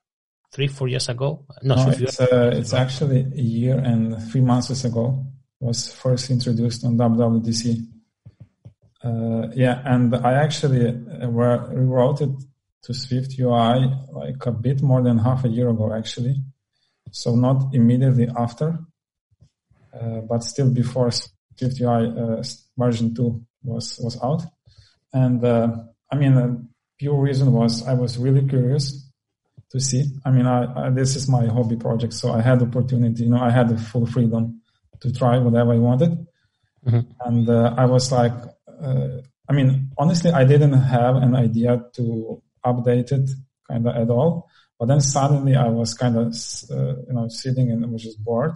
[0.51, 1.45] three, four years ago.
[1.63, 2.27] No, No, Swift it's, UI.
[2.31, 5.25] uh, it's actually a year and three months ago.
[5.59, 7.85] Was first introduced on WWDC.
[9.03, 12.29] Uh, yeah, and I actually uh, were- rewrote it
[12.83, 16.35] to Swift UI like a bit more than half a year ago, actually.
[17.11, 18.79] So not immediately after,
[19.93, 22.43] uh, but still before Swift UI uh,
[22.77, 24.43] version two was was out.
[25.13, 25.69] And uh,
[26.11, 26.65] I mean, the
[26.99, 29.09] pure reason was I was really curious
[29.71, 30.05] to see.
[30.25, 33.23] I mean, I, I, this is my hobby project, so I had opportunity.
[33.23, 34.61] You know, I had the full freedom
[35.01, 36.25] to try whatever I wanted,
[36.85, 37.05] Mhm.
[37.25, 38.33] and uh, I was like,
[38.81, 39.17] uh,
[39.49, 43.29] I mean, honestly, I didn't have an idea to update it
[43.67, 44.49] kind of at all.
[44.79, 46.27] But then suddenly I was kind of,
[46.71, 48.53] uh, you know, sitting and was just bored.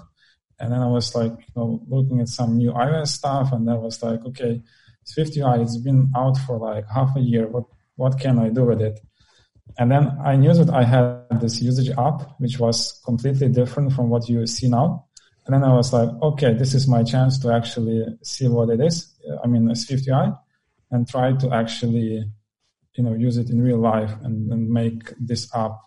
[0.60, 3.74] And then I was like, you know, looking at some new iOS stuff, and I
[3.74, 4.62] was like, okay,
[5.04, 7.48] Swift UI, it's been out for like half a year.
[7.48, 9.00] What what can I do with it?
[9.78, 14.10] And then I knew that I had this usage app, which was completely different from
[14.10, 15.06] what you see now.
[15.46, 18.80] And then I was like, okay, this is my chance to actually see what it
[18.80, 19.14] is.
[19.44, 20.32] I mean, Swift UI,
[20.92, 22.24] and try to actually,
[22.96, 25.78] you know, use it in real life and, and make this app,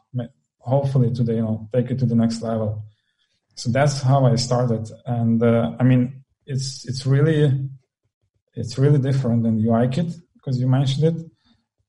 [0.59, 2.85] hopefully today you know, take it to the next level.
[3.55, 4.91] So that's how I started.
[5.07, 7.69] And uh, I mean, it's it's really
[8.55, 11.27] it's really different than UIKit because you mentioned it.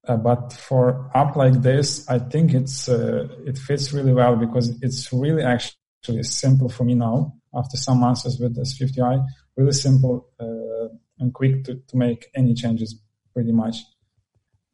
[0.07, 4.69] Uh, but for app like this, I think it's uh, it fits really well because
[4.81, 9.19] it's really actually simple for me now after some months with the Swift UI.
[9.57, 12.99] Really simple uh, and quick to, to make any changes,
[13.33, 13.77] pretty much.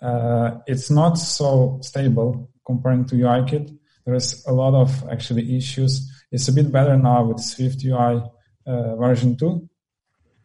[0.01, 3.77] Uh, it's not so stable comparing to UIKit.
[4.05, 6.09] There's a lot of actually issues.
[6.31, 8.23] It's a bit better now with Swift UI
[8.65, 9.69] uh, version two,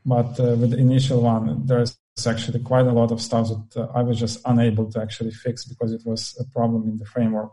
[0.05, 3.93] but uh, with the initial one, there's actually quite a lot of stuff that uh,
[3.95, 7.53] I was just unable to actually fix because it was a problem in the framework.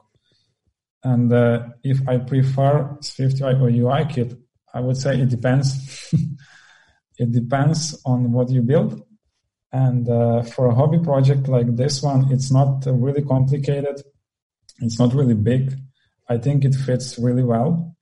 [1.04, 4.38] And uh, if I prefer Swift UI or UIKit,
[4.74, 6.14] I would say it depends.
[7.18, 9.04] it depends on what you build.
[9.74, 14.04] And uh, for a hobby project like this one, it's not really complicated.
[14.80, 15.74] It's not really big.
[16.30, 17.96] I think it fits really well.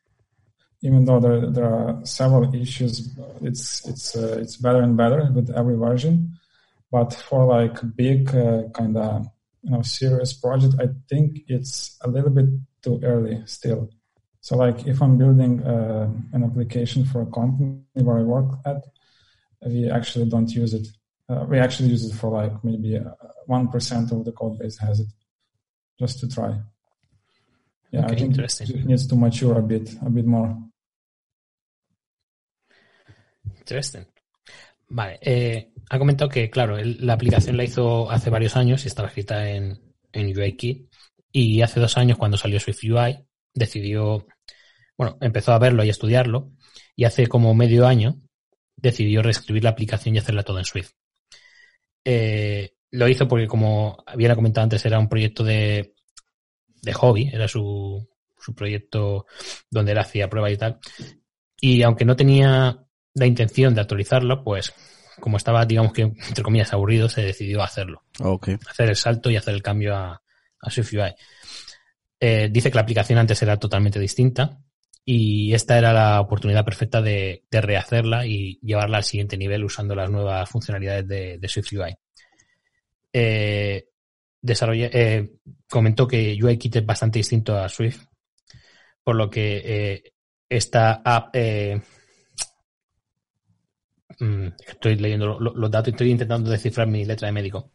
[0.81, 5.49] Even though there, there are several issues, it's it's uh, it's better and better with
[5.55, 6.33] every version.
[6.91, 9.27] But for like big uh, kind of
[9.61, 12.49] you know serious project, I think it's a little bit
[12.81, 13.91] too early still.
[14.41, 18.83] So like if I'm building uh, an application for a company where I work at,
[19.65, 20.87] we actually don't use it.
[21.31, 22.99] Uh, we actually use it for like maybe
[23.47, 25.07] one of the code base has it,
[25.97, 26.51] just to try.
[27.91, 28.69] Yeah, Okay, I think interesting.
[28.69, 30.55] it needs to mature a bit, a bit more.
[33.59, 34.05] Interesting.
[34.89, 38.87] Vale, eh, ha comentado que, claro, él- la aplicación la hizo hace varios años y
[38.87, 39.79] estaba escrita en,
[40.11, 40.89] en UIKit.
[41.31, 44.27] Y hace dos años, cuando salió Swift UI, decidió,
[44.97, 46.51] bueno, empezó a verlo y a estudiarlo.
[46.95, 48.19] Y hace como medio año
[48.75, 50.91] decidió reescribir la aplicación y hacerla todo en Swift.
[52.03, 55.93] Eh, lo hizo porque, como había comentado antes, era un proyecto de,
[56.81, 59.25] de hobby, era su, su proyecto
[59.69, 60.79] donde él hacía pruebas y tal.
[61.59, 64.73] Y aunque no tenía la intención de actualizarlo, pues
[65.19, 68.03] como estaba, digamos que, entre comillas, aburrido, se decidió a hacerlo.
[68.19, 68.49] Ok.
[68.69, 70.21] Hacer el salto y hacer el cambio a,
[70.59, 71.13] a SwiftUI.
[72.19, 74.60] Eh, dice que la aplicación antes era totalmente distinta
[75.03, 79.95] y esta era la oportunidad perfecta de, de rehacerla y llevarla al siguiente nivel usando
[79.95, 81.95] las nuevas funcionalidades de, de SwiftUI.
[83.13, 83.85] Eh,
[84.43, 85.31] eh,
[85.69, 88.05] comentó que UIKit es bastante distinto a Swift,
[89.03, 90.03] por lo que eh,
[90.49, 91.81] esta app eh,
[94.19, 97.71] mm, estoy leyendo lo- lo- los datos y estoy intentando descifrar mi letra de médico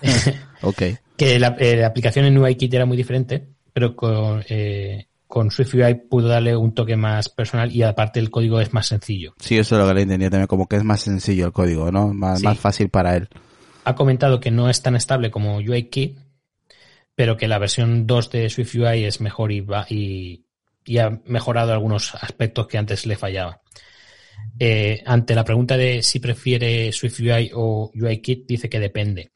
[0.62, 0.82] Ok.
[1.16, 6.28] que la, la aplicación en UIKit era muy diferente, pero con, eh, con SwiftUI pudo
[6.28, 9.32] darle un toque más personal y aparte el código es más sencillo.
[9.38, 11.90] Sí, eso es lo que le entendía también, como que es más sencillo el código,
[11.90, 12.12] ¿no?
[12.12, 12.44] Más, Sí.
[12.44, 13.30] más fácil para él.
[13.84, 16.18] Ha comentado que no es tan estable como UIKit,
[17.14, 20.44] pero que la versión 2 de SwiftUI es mejor y, va, y,
[20.84, 23.62] y ha mejorado algunos aspectos que antes le fallaba.
[24.58, 29.32] Eh, ante la pregunta de si prefiere SwiftUI o UIKit, dice que depende.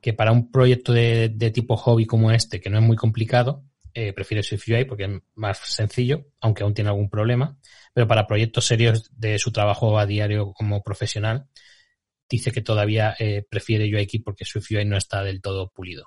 [0.00, 3.64] Que para un proyecto de, de tipo hobby como este, que no es muy complicado,
[4.00, 7.58] eh, prefiere SwiftUI porque es más sencillo, aunque aún tiene algún problema.
[7.92, 11.48] Pero para proyectos serios de su trabajo a diario como profesional,
[12.30, 16.06] dice que todavía eh, prefiere UIKit porque SwiftUI no está del todo pulido.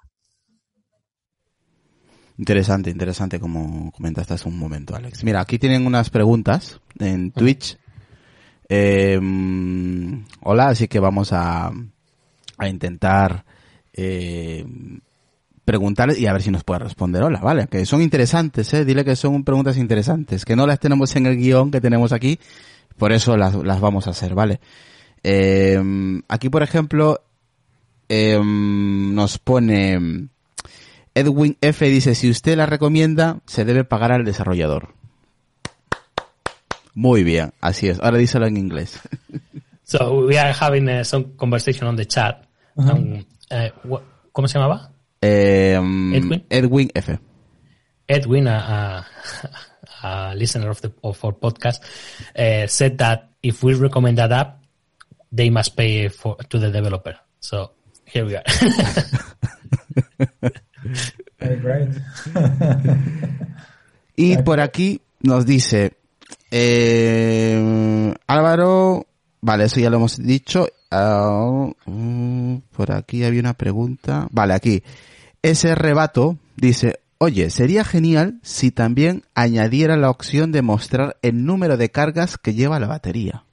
[2.37, 5.25] Interesante, interesante como comentaste hace un momento, Alex.
[5.25, 7.77] Mira, aquí tienen unas preguntas en Twitch.
[8.69, 11.73] Eh, mm, hola, así que vamos a,
[12.57, 13.43] a intentar
[13.91, 14.65] eh,
[15.71, 17.67] preguntarles y a ver si nos puede responder hola, ¿vale?
[17.67, 18.83] Que son interesantes, ¿eh?
[18.83, 22.37] Dile que son preguntas interesantes, que no las tenemos en el guion que tenemos aquí,
[22.97, 24.59] por eso las, las vamos a hacer, ¿vale?
[25.23, 25.81] Eh,
[26.27, 27.21] aquí, por ejemplo,
[28.09, 30.27] eh, nos pone...
[31.15, 34.93] Edwin F dice, si usted la recomienda, se debe pagar al desarrollador.
[36.93, 37.99] Muy bien, así es.
[38.01, 38.99] Ahora díselo en inglés.
[39.83, 42.45] So we are having uh, some conversation on the chat.
[42.77, 44.89] Um, uh, wha- ¿Cómo se llamaba?
[45.21, 46.45] Eh, Edwin?
[46.49, 47.19] Edwin F.
[48.07, 49.05] Edwin, a,
[50.03, 51.79] a, a listener of the of our podcast,
[52.35, 54.63] uh, said that if we recommend that app,
[55.31, 57.15] they must pay for to the developer.
[57.39, 57.71] So
[58.05, 58.43] here we are.
[64.15, 65.93] Y por aquí nos dice,
[66.51, 69.07] eh, Álvaro,
[69.41, 70.67] vale, eso ya lo hemos dicho.
[71.85, 74.27] Mm, por aquí había una pregunta.
[74.31, 74.83] Vale, aquí.
[75.43, 81.77] Ese rebato dice, oye, sería genial si también añadiera la opción de mostrar el número
[81.77, 83.43] de cargas que lleva la batería.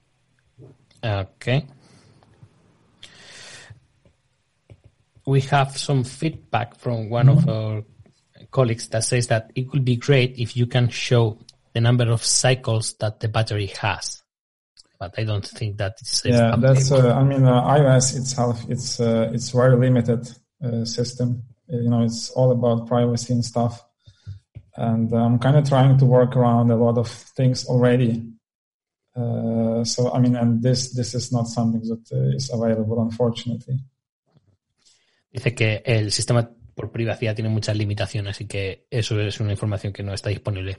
[1.01, 1.65] Okay.
[5.25, 7.83] We have some feedback from one of our
[8.51, 11.37] colleagues that says that it would be great if you can show
[11.73, 14.23] the number of cycles that the battery has.
[14.99, 16.91] But I don't think that is yeah, that's.
[16.91, 20.27] Uh, I mean, uh, iOS itself, it's uh, it's very limited
[20.61, 21.43] uh, system.
[21.71, 23.85] Uh, You know, it's all about privacy and stuff.
[24.75, 28.23] And I'm kind of trying to work around a lot of things already.
[29.15, 33.79] Uh, so I mean, and this this is not something that uh, is available, unfortunately.
[35.31, 39.91] Dice que el sistema por privacidad tiene muchas limitaciones y que eso es una información
[39.91, 40.77] que no está disponible.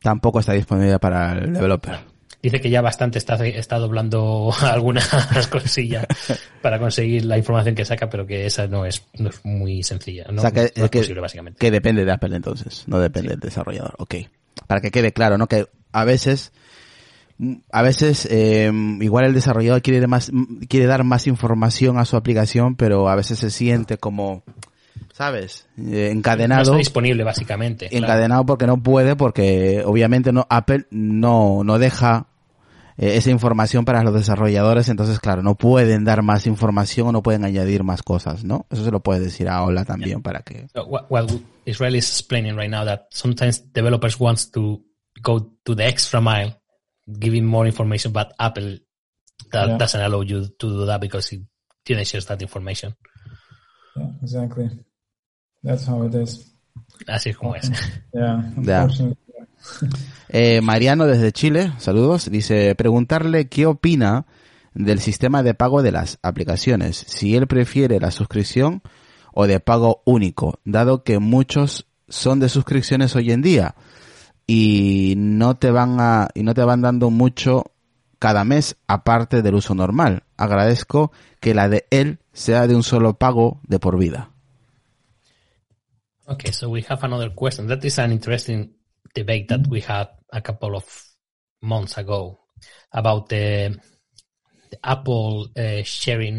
[0.00, 2.17] Tampoco está disponible para el developer.
[2.40, 5.08] Dice que ya bastante está, está doblando algunas
[5.50, 6.06] cosillas
[6.62, 10.24] para conseguir la información que saca, pero que esa no es, no es muy sencilla.
[10.30, 11.58] No, o sea, que, no es que- posible, básicamente.
[11.58, 13.94] que depende de Apple entonces, no depende del desarrollador.
[13.98, 14.14] Ok.
[14.68, 15.46] Para que quede claro, ¿no?
[15.48, 16.52] Que a veces,
[17.72, 18.70] a veces, eh,
[19.00, 20.30] igual el desarrollador quiere, más,
[20.68, 24.42] quiere dar más información a su aplicación, pero a veces se siente como,
[25.12, 25.66] ¿sabes?
[25.76, 26.62] Eh, No encadenado.
[26.62, 27.88] está disponible, básicamente.
[27.88, 28.04] claro.
[28.04, 32.27] encadenado porque no puede, porque obviamente no, Apple no, no deja
[32.98, 37.22] eh, esa información para los desarrolladores, entonces claro, no pueden dar más información o no
[37.22, 38.66] pueden añadir más cosas, ¿no?
[38.70, 40.66] Eso se lo puedes decir a Ola también para que...
[40.74, 41.26] So, wha- Well,
[41.64, 44.82] Israel is explaining right now that sometimes developers wants to
[45.22, 46.60] go to the extra mile,
[47.06, 48.80] giving more information, but Apple
[49.52, 49.78] that Yeah.
[49.78, 51.42] doesn't allow you to do that because it
[51.84, 52.94] didn't share that information.
[53.96, 54.68] Yeah, exactly.
[55.62, 56.54] That's how it is.
[57.06, 57.70] Así es como es.
[58.12, 58.88] Yeah, Yeah.
[60.28, 64.26] Eh, Mariano desde Chile, saludos, dice preguntarle qué opina
[64.74, 68.82] del sistema de pago de las aplicaciones, si él prefiere la suscripción
[69.32, 73.74] o de pago único, dado que muchos son de suscripciones hoy en día
[74.46, 77.72] y no te van a y no te van dando mucho
[78.18, 80.24] cada mes aparte del uso normal.
[80.36, 84.30] Agradezco que la de él sea de un solo pago de por vida.
[86.26, 87.68] Okay, so we have another question.
[87.68, 88.77] That is an interesting
[89.20, 90.86] debate that we had a couple of
[91.62, 92.38] months ago
[92.92, 93.78] about the
[94.70, 96.36] the Apple uh, sharing.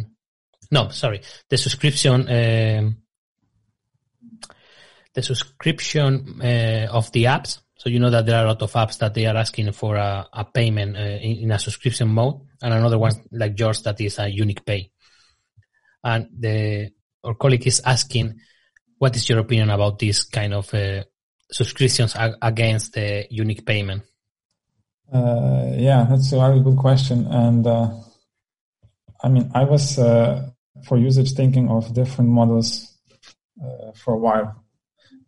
[0.71, 2.27] No, sorry, the subscription.
[2.29, 2.97] um
[5.13, 7.59] the subscription uh, of the apps.
[7.75, 9.95] So you know that there are a lot of apps that they are asking for
[9.95, 13.99] a, a payment uh, in, in a subscription mode, and another one like yours that
[14.01, 14.91] is a unique pay.
[16.03, 16.91] And the
[17.23, 18.39] our colleague is asking,
[18.97, 21.03] what is your opinion about this kind of uh,
[21.51, 24.03] subscriptions ag- against the unique payment?
[25.11, 27.25] Uh, yeah, that's a very good question.
[27.27, 27.89] And uh,
[29.23, 30.49] I mean, I was uh,
[30.85, 32.95] for usage thinking of different models
[33.63, 34.63] uh, for a while,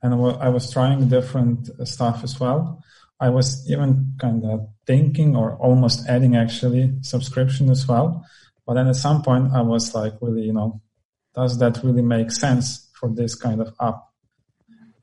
[0.01, 2.83] and I was trying different stuff as well.
[3.19, 8.25] I was even kind of thinking or almost adding actually subscription as well.
[8.65, 10.81] But then at some point, I was like, really, you know,
[11.35, 14.01] does that really make sense for this kind of app?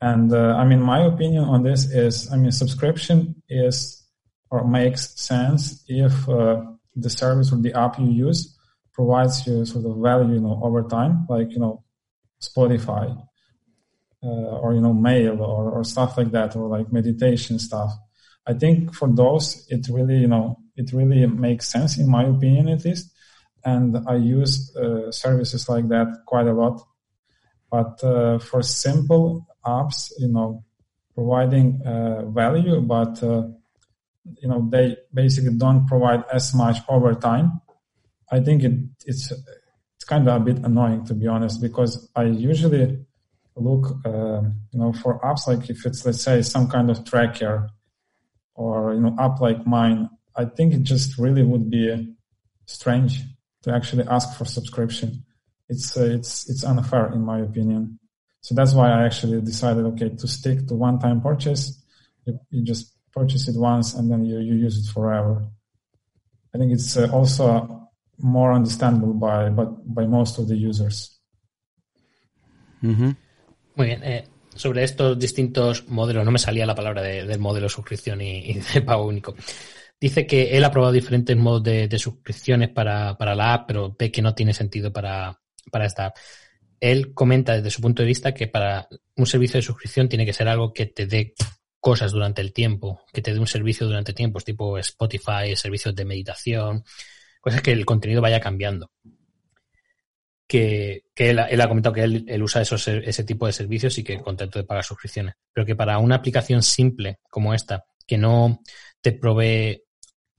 [0.01, 4.01] And uh, I mean, my opinion on this is, I mean, subscription is
[4.49, 6.63] or makes sense if uh,
[6.95, 8.57] the service or the app you use
[8.93, 11.83] provides you sort of value, you know, over time, like you know,
[12.41, 13.15] Spotify
[14.23, 14.27] uh,
[14.61, 17.91] or you know, mail or, or stuff like that, or like meditation stuff.
[18.45, 22.69] I think for those, it really, you know, it really makes sense in my opinion,
[22.69, 23.11] at least.
[23.63, 26.81] And I use uh, services like that quite a lot.
[27.69, 30.63] But uh, for simple apps, you know,
[31.15, 33.43] providing uh, value, but uh,
[34.41, 37.61] you know they basically don't provide as much over time.
[38.31, 38.73] I think it,
[39.05, 39.31] it's
[39.95, 43.05] it's kind of a bit annoying to be honest because I usually
[43.55, 44.41] look uh,
[44.71, 47.69] you know for apps like if it's let's say some kind of tracker
[48.55, 50.09] or you know app like mine.
[50.35, 52.15] I think it just really would be
[52.65, 53.23] strange
[53.63, 55.25] to actually ask for subscription.
[55.67, 57.99] It's uh, it's it's unfair in my opinion.
[58.49, 61.85] So that's why I actually decided okay to stick to one time purchase.
[62.25, 65.45] You, you just purchase it once and then you, you use it forever.
[66.55, 71.21] I think it's uh, also more understandable by but by most of the users.
[72.81, 74.01] Muy bien.
[74.03, 78.49] Eh, sobre estos distintos modelos, no me salía la palabra de, del modelo suscripción y,
[78.49, 79.35] y, de pago único.
[80.01, 83.95] Dice que él ha probado diferentes modos de, de suscripciones para, para, la app, pero
[83.95, 85.39] ve que no tiene sentido para,
[85.71, 86.17] para esta app.
[86.79, 90.33] Él comenta desde su punto de vista que para un servicio de suscripción tiene que
[90.33, 91.33] ser algo que te dé
[91.79, 96.05] cosas durante el tiempo, que te dé un servicio durante tiempos, tipo Spotify, servicios de
[96.05, 96.83] meditación,
[97.41, 98.91] cosas que el contenido vaya cambiando.
[100.47, 103.95] Que, que él, él, ha comentado que él, él usa esos, ese tipo de servicios
[103.99, 105.35] y que contento de pagar suscripciones.
[105.53, 108.61] Pero que para una aplicación simple como esta, que no
[108.99, 109.83] te provee,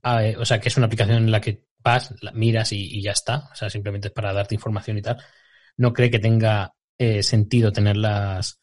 [0.03, 3.13] eh, o sea, que es una aplicación en la que vas, miras y, y, ya
[3.13, 5.19] está, o sea, simplemente es para darte información y tal,
[5.77, 8.61] no cree que tenga eh, sentido tener las,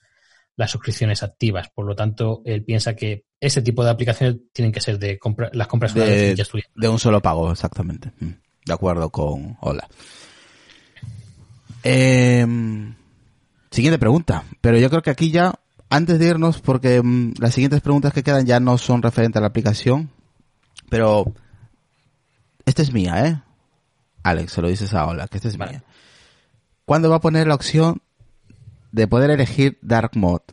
[0.55, 1.69] las suscripciones activas.
[1.73, 5.49] Por lo tanto, él piensa que ese tipo de aplicaciones tienen que ser de compra,
[5.53, 6.35] las compras de,
[6.75, 8.11] de un solo pago, exactamente.
[8.19, 8.31] Mm,
[8.65, 9.87] de acuerdo con Hola.
[11.83, 12.45] Eh,
[13.71, 14.43] siguiente pregunta.
[14.61, 15.53] Pero yo creo que aquí ya,
[15.89, 19.41] antes de irnos, porque um, las siguientes preguntas que quedan ya no son referentes a
[19.41, 20.09] la aplicación,
[20.89, 21.31] pero
[22.65, 23.41] esta es mía, ¿eh?
[24.23, 25.71] Alex, se lo dices a Hola, que esta es vale.
[25.73, 25.83] mía.
[26.87, 28.01] ¿Cuándo va a poner la opción
[28.93, 30.45] de poder elegir Dark Mode.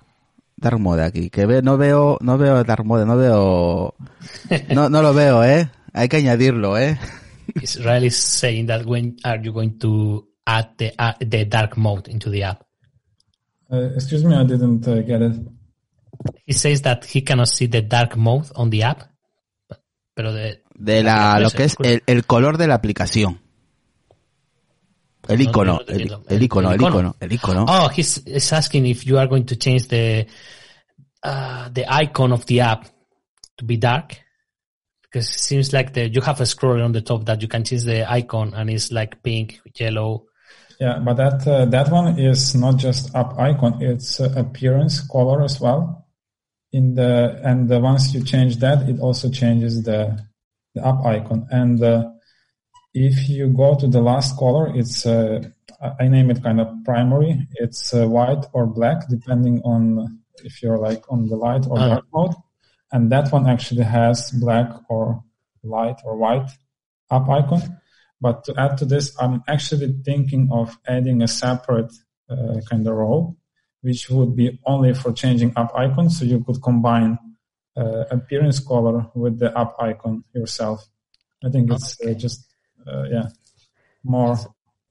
[0.56, 3.94] Dark Mode aquí, que ve, no veo, no veo Dark Mode, no veo,
[4.74, 5.70] no, no lo veo, eh.
[5.92, 6.98] Hay que añadirlo, eh.
[7.62, 12.08] Israel is saying that when are you going to add the, uh, the dark mode
[12.08, 12.64] into the app?
[13.70, 15.40] Uh, excuse me, I didn't uh, get it.
[16.46, 19.04] He says that he cannot see the dark mode on the app,
[20.14, 23.43] pero de, de la, lo que es el, el color de la aplicación.
[25.28, 27.64] El icono, el, el, icono, el icono, el icono.
[27.68, 30.26] Oh, he's, he's asking if you are going to change the
[31.22, 32.86] uh, the icon of the app
[33.56, 34.20] to be dark
[35.02, 37.64] because it seems like the you have a scroll on the top that you can
[37.64, 40.26] change the icon and it's like pink, yellow.
[40.80, 45.42] Yeah, but that uh, that one is not just app icon; it's uh, appearance color
[45.42, 46.06] as well.
[46.72, 50.20] In the and the once you change that, it also changes the
[50.74, 52.13] the app icon and.
[52.94, 55.42] If you go to the last color, it's uh,
[56.00, 57.46] I name it kind of primary.
[57.54, 62.04] It's uh, white or black, depending on if you're like on the light or dark
[62.12, 62.34] mode.
[62.92, 65.22] And that one actually has black or
[65.64, 66.48] light or white
[67.10, 67.80] up icon.
[68.20, 71.92] But to add to this, I'm actually thinking of adding a separate
[72.30, 73.36] uh, kind of role,
[73.82, 76.08] which would be only for changing up icon.
[76.10, 77.18] So you could combine
[77.76, 80.86] uh, appearance color with the up icon yourself.
[81.44, 82.53] I think it's uh, just
[83.10, 83.28] yeah,
[84.02, 84.36] more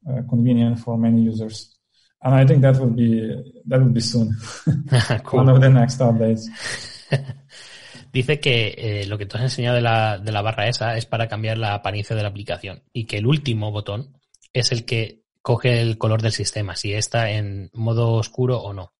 [0.07, 1.77] uh, convenient for many users.
[2.21, 3.19] And I think that will be
[3.65, 4.35] that will be soon.
[5.23, 5.39] cool.
[5.39, 6.47] One of the next updates.
[8.13, 11.07] Dice que eh, lo que tú has enseñado de la, de la barra esa es
[11.07, 14.15] para cambiar la apariencia de la aplicación y que el último botón
[14.53, 18.93] es el que coge el color del sistema, si está en modo oscuro o no.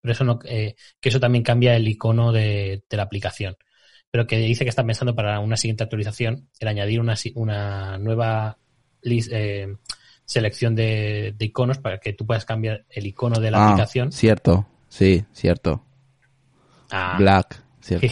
[0.00, 3.56] Pero eso no, eh, que eso también cambia el icono de, de, la aplicación.
[4.16, 8.56] Pero que dice que está pensando para una siguiente actualización el añadir una, una nueva
[9.02, 9.76] list, eh,
[10.24, 14.12] selección de, de, iconos para que tú puedas cambiar el icono de la Ah, aplicación.
[14.12, 15.84] Cierto, sí, cierto.
[16.90, 17.62] a- Black.
[17.80, 18.06] Cierto.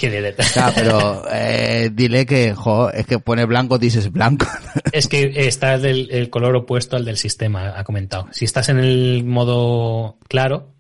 [0.53, 4.45] Claro, pero eh, dile que, jo, es que pone blanco, dices blanco.
[4.93, 8.29] Es que está del el color opuesto al del sistema, ha comentado.
[8.31, 10.75] Si estás en el modo claro,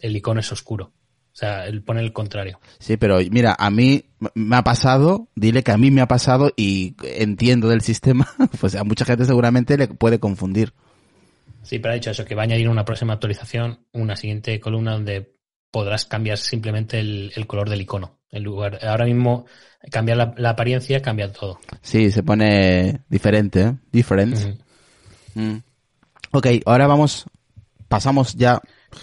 [0.00, 0.92] el icono es oscuro.
[1.40, 2.60] O sea, él pone el contrario.
[2.78, 6.52] Sí, pero mira, a mí me ha pasado, dile que a mí me ha pasado
[6.54, 8.28] y entiendo del sistema,
[8.60, 10.74] pues a mucha gente seguramente le puede confundir.
[11.62, 14.92] Sí, pero ha dicho eso, que va a añadir una próxima actualización, una siguiente columna
[14.92, 15.32] donde
[15.70, 18.18] podrás cambiar simplemente el, el color del icono.
[18.30, 19.46] En lugar, ahora mismo
[19.90, 21.58] cambiar la, la, apariencia cambia todo.
[21.80, 23.74] Sí, se pone diferente, ¿eh?
[23.90, 24.34] Different.
[24.34, 25.54] Uh -huh.
[25.54, 25.62] mm.
[26.32, 27.24] Ok, ahora vamos,
[27.88, 28.60] pasamos ya,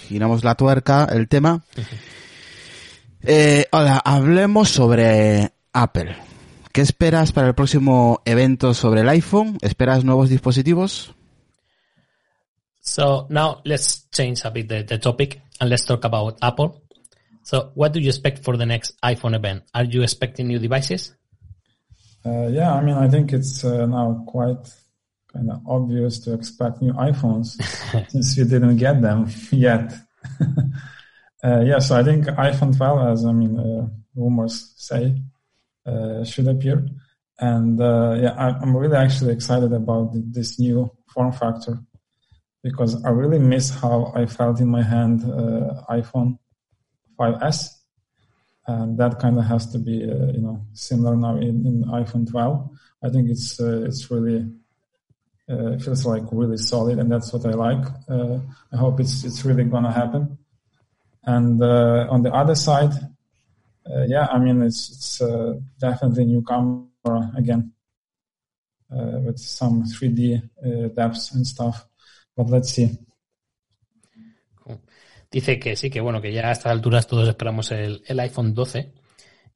[0.08, 1.64] giramos la tuerca, el tema.
[1.76, 1.98] Uh -huh.
[3.28, 6.16] Eh, hola, hablemos sobre Apple.
[6.72, 9.58] ¿Qué esperas para el próximo evento sobre el iPhone?
[9.62, 11.14] ¿Esperas nuevos dispositivos?
[12.82, 16.82] So now let's change a bit the, the topic and let's talk about Apple.
[17.44, 19.64] So, what do you expect for the next iPhone event?
[19.74, 21.16] Are you expecting new devices?
[22.26, 24.70] Uh, yeah, I mean, I think it's uh, now quite
[25.32, 27.62] kind of obvious to expect new iPhones
[28.10, 29.94] since we didn't get them yet.
[31.48, 35.16] uh, yeah, so I think iPhone 12, as I mean, uh, rumors say,
[35.86, 36.86] uh, should appear.
[37.40, 41.80] And uh, yeah, I, I'm really actually excited about this new form factor
[42.64, 45.22] because I really miss how I felt in my hand
[45.90, 46.38] iPhone
[47.18, 47.70] 5S,
[48.66, 52.30] and that kind of has to be uh, you know similar now in, in iPhone
[52.30, 52.70] 12.
[53.04, 54.52] I think it's uh, it's really
[55.50, 57.86] uh, feels like really solid, and that's what I like.
[58.10, 60.38] I hope it's it's really gonna happen.
[61.28, 62.94] And on the other side,
[64.08, 65.22] yeah, I mean it's it's
[65.78, 67.74] definitely new camera again
[68.90, 71.86] with some 3D depths and stuff.
[72.36, 72.98] But let's see.
[75.30, 78.54] Dice que sí, que bueno, que ya a estas alturas todos esperamos el, el iPhone
[78.54, 78.94] 12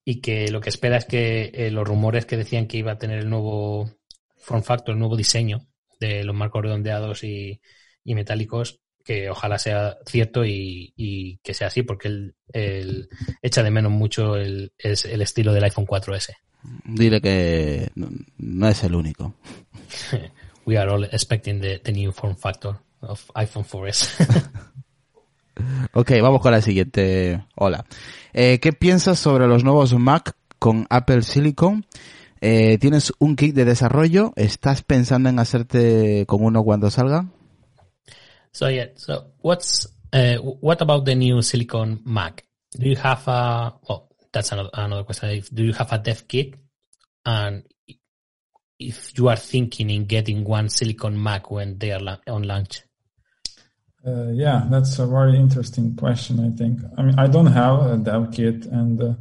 [0.04, 2.98] y que lo que espera es que eh, los rumores que decían que iba a
[2.98, 3.90] tener el nuevo
[4.38, 5.68] form factor, el nuevo diseño
[6.00, 7.62] de los marcos redondeados y,
[8.04, 13.10] y metálicos, que ojalá sea cierto y, y que sea así, porque él, él,
[13.42, 16.36] echa de menos mucho el, es el estilo del iPhone 4S.
[16.86, 19.34] Dile que no, no es el único.
[20.66, 24.60] We are all expecting the, the new form factor of iPhone 4S.
[25.94, 27.44] Ok, vamos con la siguiente.
[27.56, 27.86] Hola.
[28.34, 31.86] Eh, ¿Qué piensas sobre los nuevos Mac con Apple Silicon?
[32.40, 34.34] Eh, ¿Tienes un kit de desarrollo?
[34.36, 37.28] ¿Estás pensando en hacerte con uno cuando salga?
[38.54, 42.46] So yeah, so what's uh, what about the new Silicon Mac?
[42.72, 44.10] Do you have a well?
[44.34, 45.44] That's another another question.
[45.54, 46.56] Do you have a dev kit?
[47.26, 47.64] And
[48.80, 52.82] if you are thinking in getting one Silicon Mac when they are on launch?
[54.06, 56.40] Uh, yeah, that's a very interesting question.
[56.40, 56.82] I think.
[56.98, 59.14] I mean, I don't have a dev kit, and uh,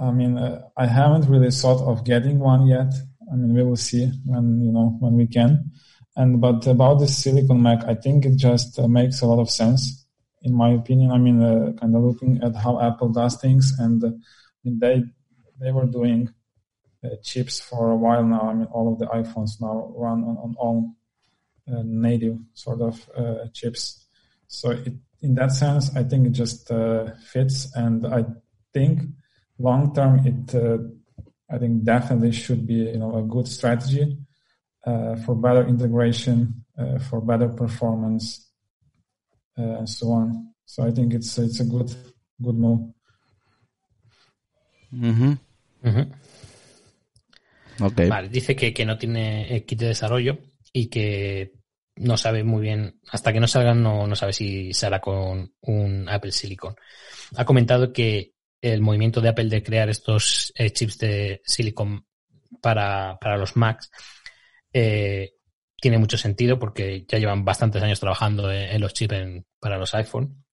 [0.00, 2.92] I mean, uh, I haven't really thought of getting one yet.
[3.30, 5.70] I mean, we will see when you know when we can.
[6.18, 10.04] And but about the Silicon Mac, I think it just makes a lot of sense,
[10.42, 11.12] in my opinion.
[11.12, 11.38] I mean,
[11.76, 14.10] kind of looking at how Apple does things, and I
[14.64, 15.04] mean, they
[15.60, 16.34] they were doing
[17.22, 18.50] chips for a while now.
[18.50, 20.90] I mean, all of the iPhones now run on on all
[21.68, 24.04] uh, native sort of uh, chips.
[24.48, 28.24] So it, in that sense, I think it just uh, fits, and I
[28.72, 29.02] think
[29.60, 30.92] long term, it
[31.48, 34.18] I think definitely should be you know a good strategy
[35.24, 36.64] for better integration,
[37.08, 38.50] for better performance,
[39.56, 40.54] and so on.
[40.64, 41.90] So I think it's it's a good
[42.40, 42.92] good move.
[44.92, 45.38] Uh -huh.
[45.82, 46.06] Uh -huh.
[47.80, 48.08] Okay.
[48.08, 50.38] Vale, dice que, que no tiene kit de desarrollo
[50.72, 51.52] y que
[51.96, 55.52] no sabe muy bien, hasta que no salgan, no, no sabe si se hará con
[55.60, 56.74] un Apple Silicon.
[57.36, 62.04] Ha comentado que el movimiento de Apple de crear estos eh, chips de Silicon
[62.60, 63.90] para, para los Macs
[64.80, 65.34] eh,
[65.80, 70.44] tiene mucho sentido porque ya llevan bastantes años trabajando en, los chips para los iPhone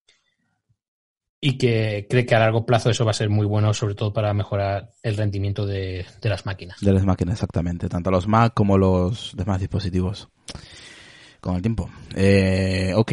[1.40, 4.14] y que cree que a largo plazo eso va a ser muy bueno, sobre todo
[4.14, 6.80] para mejorar el rendimiento de, las máquinas.
[6.82, 7.88] De las máquinas, exactamente.
[7.88, 10.28] Tanto los Mac como los demás dispositivos.
[11.40, 11.92] Con el tiempo.
[12.16, 13.12] Eh, ok.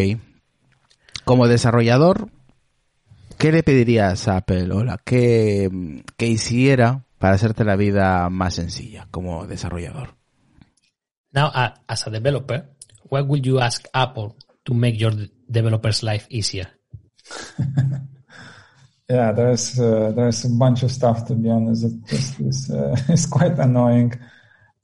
[1.24, 2.30] Como desarrollador,
[3.36, 9.08] ¿qué le pedirías a Apple, Hola, que, que hiciera para hacerte la vida más sencilla
[9.10, 10.21] como desarrollador?
[11.32, 12.66] Now, as a developer,
[13.04, 15.12] what would you ask Apple to make your
[15.50, 16.68] developers' life easier?
[19.08, 21.84] yeah, there's uh, there's a bunch of stuff to be honest.
[21.84, 24.12] It just is uh, it's quite annoying.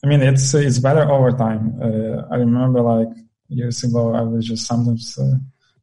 [0.03, 1.79] I mean, it's it's better over time.
[1.83, 3.09] Uh, I remember like
[3.49, 5.37] years ago, I was just sometimes uh,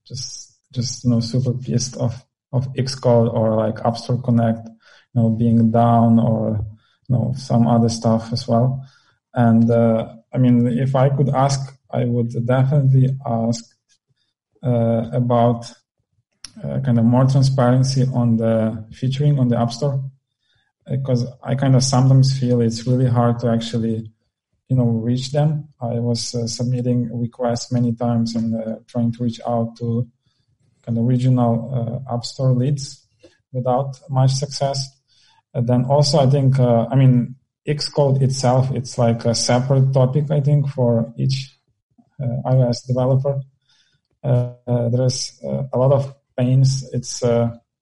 [0.08, 5.22] just just you know super pissed off of Xcode or like App Store Connect, you
[5.22, 6.66] know, being down or
[7.08, 8.86] you know some other stuff as well.
[9.34, 11.60] And uh, I mean, if I could ask,
[11.90, 13.64] I would definitely ask
[14.62, 15.72] uh, about
[16.62, 20.04] uh, kind of more transparency on the featuring on the App Store
[20.90, 24.12] because I kind of sometimes feel it's really hard to actually,
[24.68, 25.70] you know, reach them.
[25.82, 30.08] I was uh, submitting requests many times and uh, trying to reach out to
[30.86, 33.08] kind of regional uh, App Store leads
[33.54, 34.86] without much success.
[35.54, 37.36] And then also, I think, uh, I mean,
[37.68, 41.58] Xcode itself, it's like a separate topic, I think, for each
[42.22, 43.42] uh, iOS developer.
[44.24, 46.88] there's a lot of pains.
[46.94, 47.24] It's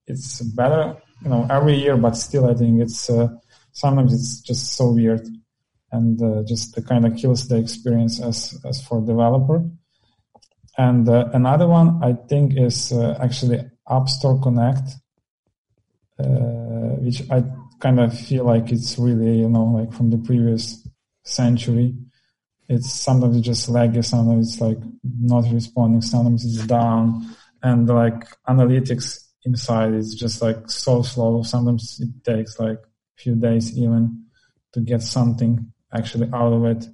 [0.06, 3.28] it's better you know every year, but still I think it's uh,
[3.72, 5.26] sometimes it's just so weird
[5.92, 9.64] and uh, just the kind of kills the experience as as for developer.
[10.78, 13.60] And uh, another one I think is uh, actually
[13.90, 14.90] App Store Connect,
[16.20, 17.44] uh, which I
[17.84, 20.88] kind of feel like it's really you know like from the previous
[21.24, 21.94] century.
[22.70, 28.26] It's sometimes it's just laggy, sometimes it's like not responding, sometimes it's down, and like
[28.48, 31.44] analytics inside is just like so slow.
[31.44, 34.24] Sometimes it takes like a few days even
[34.72, 36.88] to get something actually out of it.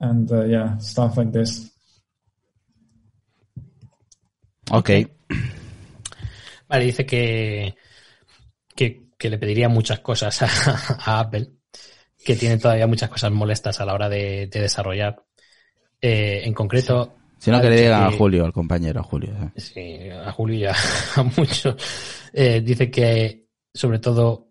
[0.00, 1.70] And uh, yeah, stuff like this.
[4.70, 5.06] Ok.
[6.68, 7.74] Vale, dice que,
[8.74, 11.48] que, que le pediría muchas cosas a, a, Apple,
[12.22, 15.24] que tiene todavía muchas cosas molestas a la hora de, de desarrollar.
[15.98, 19.30] Eh, en concreto, Si no, que le diga a Julio, al compañero, a Julio.
[19.32, 19.58] ¿eh?
[19.58, 20.74] Sí, a Julio y a,
[21.16, 21.74] a muchos.
[22.34, 24.50] Eh, dice que, sobre todo,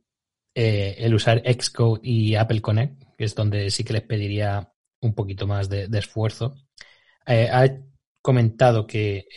[0.55, 5.13] eh, el usar Xcode y Apple Connect, que es donde sí que les pediría un
[5.13, 6.55] poquito más de, de esfuerzo.
[7.27, 7.67] Ha
[8.23, 9.27] comentado que,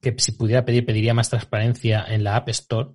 [0.00, 2.90] que si pudiera pedir, pediría más transparencia en la App Store,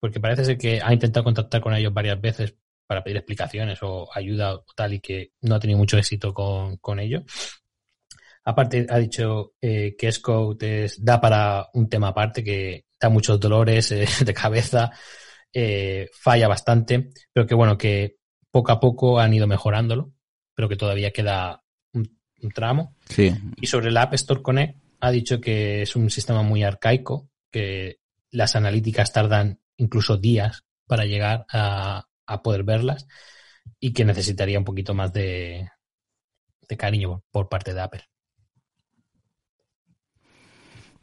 [0.00, 2.54] porque parece ser que ha intentado contactar con ellos varias veces
[2.86, 6.78] para pedir explicaciones o ayuda o tal y que no ha tenido mucho éxito con,
[6.78, 7.22] con ello.
[8.44, 13.92] Aparte, ha dicho eh, que es, da para un tema aparte, que da muchos dolores
[13.92, 14.90] eh, de cabeza,
[15.52, 18.16] eh, falla bastante, pero que bueno, que
[18.50, 20.12] poco a poco han ido mejorándolo,
[20.54, 22.96] pero que todavía queda un, un tramo.
[23.08, 23.32] Sí.
[23.60, 28.00] Y sobre la App Store Connect, ha dicho que es un sistema muy arcaico, que
[28.30, 33.06] las analíticas tardan incluso días para llegar a, a poder verlas
[33.80, 35.68] y que necesitaría un poquito más de,
[36.68, 38.04] de cariño por parte de Apple.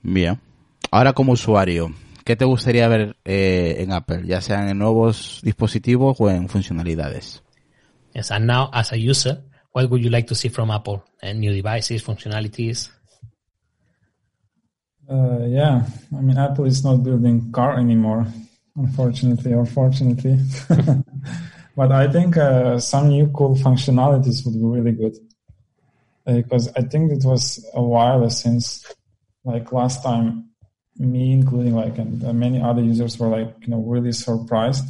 [0.01, 0.39] Bien.
[0.91, 6.15] Ahora como usuario, ¿qué te gustaría ver eh, en Apple, ya sean en nuevos dispositivos
[6.19, 7.43] o en funcionalidades?
[8.13, 11.03] Yes, and now as a user, what would you like to see from Apple?
[11.21, 12.91] Uh, new devices, functionalities?
[15.09, 15.85] Uh, yeah,
[16.17, 18.27] I mean, Apple is not building car anymore,
[18.77, 20.39] unfortunately or fortunately.
[21.75, 25.15] but I think uh, some new cool functionalities would be really good.
[26.25, 28.85] Because I think it was a while since
[29.45, 30.49] like last time
[30.97, 34.83] me including like and many other users were like you know really surprised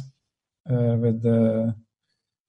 [0.70, 1.74] uh, with the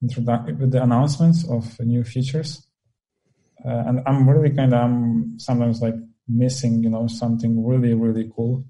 [0.02, 2.66] introduction with the announcements of new features.
[3.66, 5.96] Uh, and i'm really kind of i'm sometimes like
[6.30, 8.64] missing you know something really really cool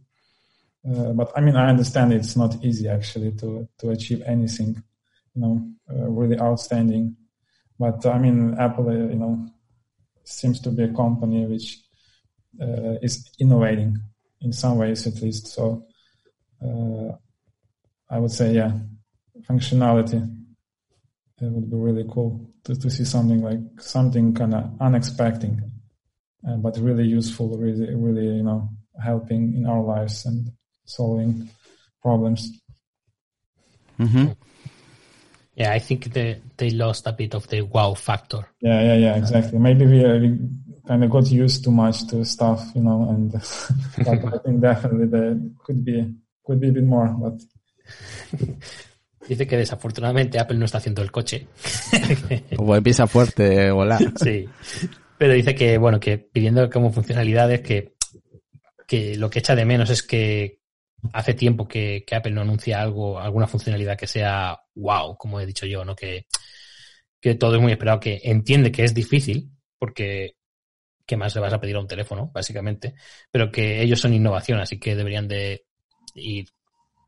[0.88, 4.82] uh, but i mean i understand it's not easy actually to to achieve anything
[5.34, 7.16] you know uh, really outstanding
[7.80, 9.46] but i mean apple uh, you know
[10.24, 11.80] seems to be a company which
[12.62, 13.98] uh, is innovating
[14.42, 15.48] in some ways at least.
[15.48, 15.86] So
[16.64, 17.14] uh,
[18.10, 18.72] I would say, yeah,
[19.42, 20.36] functionality.
[21.42, 25.58] It would be really cool to, to see something like something kind of unexpected,
[26.58, 28.70] but really useful, really, really, you know,
[29.02, 30.52] helping in our lives and
[30.90, 31.50] solving
[32.02, 32.52] problems.
[34.00, 34.36] Ujú.
[35.56, 38.48] Yeah, I think they, they lost a bit of the wow factor.
[38.62, 39.60] Yeah, yeah, yeah, exactly.
[39.60, 40.40] Maybe we, uh, we
[40.88, 43.32] kind of got used too much to stuff, you know, and
[43.98, 46.16] but I think definitely there could be
[46.46, 47.42] could be a bit more, but
[49.28, 51.48] Dice que desafortunadamente Apple no está haciendo el coche.
[52.56, 54.00] Como empieza fuerte, hola.
[54.16, 54.50] sí.
[55.20, 57.94] Pero dice que, bueno, que pidiendo como funcionalidades que,
[58.88, 60.59] que lo que echa de menos es que
[61.14, 65.66] hace tiempo que, Apple no anuncia algo, alguna funcionalidad que sea wow, como he dicho
[65.66, 65.96] yo, ¿no?
[65.96, 66.26] Que,
[67.38, 70.36] todo es muy esperado, que entiende que es difícil, porque
[71.06, 72.96] ¿qué más le vas a pedir a un teléfono, básicamente?
[73.32, 75.66] Pero que ellos son innovación, así que deberían de
[76.16, 76.50] ir,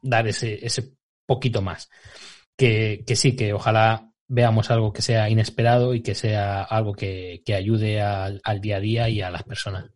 [0.01, 0.93] dar ese, ese
[1.25, 1.89] poquito más.
[2.57, 7.43] Que, que sí, que ojalá veamos algo que sea inesperado y que sea algo que,
[7.55, 9.91] ayude al día a día y a las personas.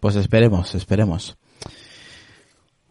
[0.00, 1.38] Pues esperemos, esperemos.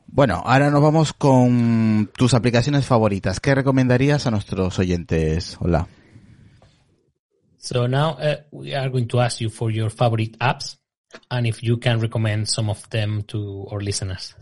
[0.08, 3.40] Bueno, ahora nos vamos con tus aplicaciones favoritas.
[3.40, 5.58] ¿Qué recomendarías a nuestros oyentes?
[5.60, 5.88] Hola.
[7.58, 10.78] So now uh, we are going to ask you for your favorite apps
[11.30, 14.36] and if you can recommend some of them to our listeners.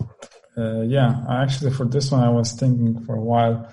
[0.58, 3.68] Uh, yeah, actually for this one I was thinking for a while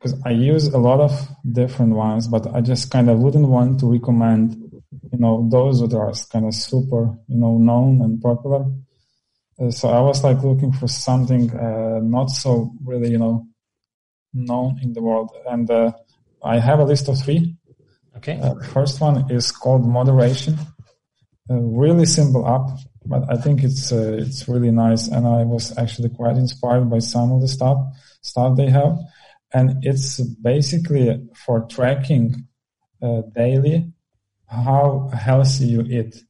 [0.00, 1.12] because I use a lot of
[1.50, 4.56] different ones, but I just kind of wouldn't want to recommend,
[5.12, 8.64] you know, those that are kind of super, you know, known and popular.
[9.60, 13.46] Uh, so I was like looking for something uh, not so really, you know,
[14.32, 15.30] known in the world.
[15.46, 15.92] And uh,
[16.42, 17.56] I have a list of three.
[18.16, 18.40] Okay.
[18.40, 20.58] Uh, first one is called Moderation.
[21.50, 25.08] A really simple app, but I think it's uh, it's really nice.
[25.08, 27.78] And I was actually quite inspired by some of the stuff
[28.22, 28.98] stuff they have.
[29.52, 32.46] And it's basically for tracking
[33.02, 33.92] uh, daily
[34.46, 36.22] how healthy you eat.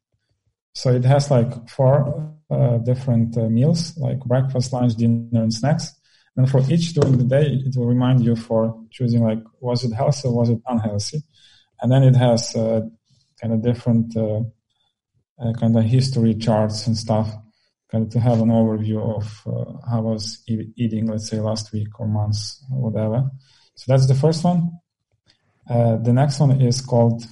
[0.74, 2.34] So it has like four
[2.78, 5.92] different uh, meals, like breakfast, lunch, dinner, and snacks.
[6.36, 9.92] And for each during the day, it will remind you for choosing like, was it
[9.92, 11.22] healthy or was it unhealthy?
[11.80, 12.82] And then it has uh,
[13.40, 14.40] kind of different uh,
[15.42, 17.32] uh, kind of history charts and stuff,
[17.90, 21.40] kind of to have an overview of uh, how I was e- eating, let's say
[21.40, 23.30] last week or months or whatever.
[23.74, 24.70] So that's the first one.
[25.68, 27.24] the next one is called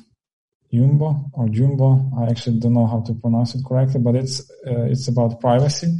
[0.72, 2.10] Jumbo or Jumbo.
[2.18, 5.92] I actually don't know how to pronounce it correctly, but it's uh, it's about privacy,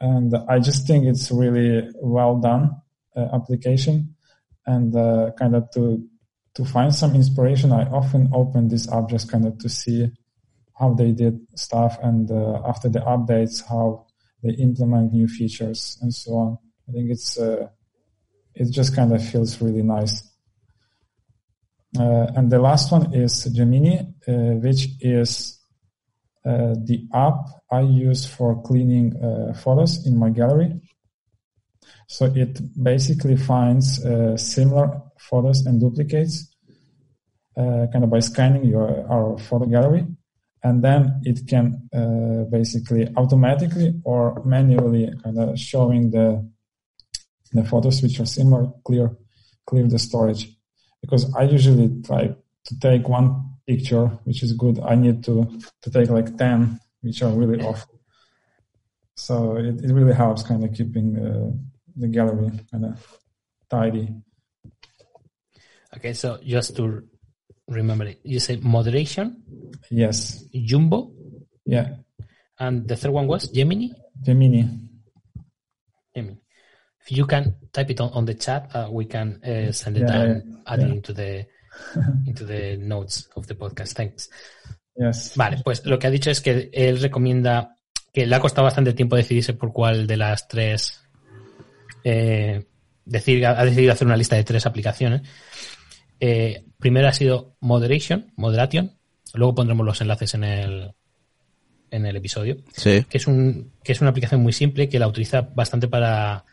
[0.00, 2.70] and I just think it's really well done
[3.16, 4.14] uh, application,
[4.66, 6.02] and uh, kind of to
[6.54, 7.72] to find some inspiration.
[7.72, 10.10] I often open this app just kind of to see
[10.78, 14.06] how they did stuff, and uh, after the updates, how
[14.42, 16.58] they implement new features and so on.
[16.88, 17.68] I think it's uh,
[18.54, 20.22] it just kind of feels really nice.
[21.98, 25.60] Uh, and the last one is Gemini, uh, which is
[26.44, 30.80] uh, the app I use for cleaning uh, photos in my gallery.
[32.08, 36.52] So it basically finds uh, similar photos and duplicates
[37.56, 40.06] uh, kind of by scanning your our photo gallery.
[40.64, 41.88] And then it can
[42.50, 46.50] basically automatically or manually kind of showing the
[47.52, 49.16] the photos which are similar, clear,
[49.66, 50.53] clear the storage
[51.04, 52.32] because I usually try
[52.68, 53.28] to take one
[53.66, 54.80] picture which is good.
[54.80, 55.34] I need to
[55.82, 58.00] to take like ten which are really awful.
[59.16, 61.52] So it, it really helps kind of keeping uh,
[61.96, 62.96] the gallery kind of
[63.68, 64.08] tidy.
[65.96, 67.04] Okay, so just to
[67.68, 69.42] remember it, you say moderation.
[69.90, 70.42] Yes.
[70.52, 71.12] Jumbo.
[71.64, 72.02] Yeah.
[72.58, 73.48] And the third one was.
[73.48, 73.88] Gemini.
[74.22, 74.64] Gemini.
[77.06, 80.08] If you can type it on, on the chat, uh, we can uh, send it
[80.08, 81.46] Yeah, and yeah, add it into the
[82.26, 83.92] into the notes of the podcast.
[83.94, 84.30] Thanks.
[84.96, 85.36] Yes.
[85.36, 87.76] Vale, pues lo que ha dicho es que él recomienda
[88.12, 91.04] que le ha costado bastante tiempo decidirse por cuál de las tres
[92.04, 92.64] eh,
[93.04, 95.22] decir, ha decidido hacer una lista de tres aplicaciones.
[96.20, 98.96] Eh, primero ha sido Moderation, Moderation.
[99.34, 100.94] Luego pondremos los enlaces en el
[101.90, 102.58] en el episodio.
[102.76, 103.04] Sí.
[103.08, 106.44] que es un que es una aplicación muy simple que la utiliza bastante para,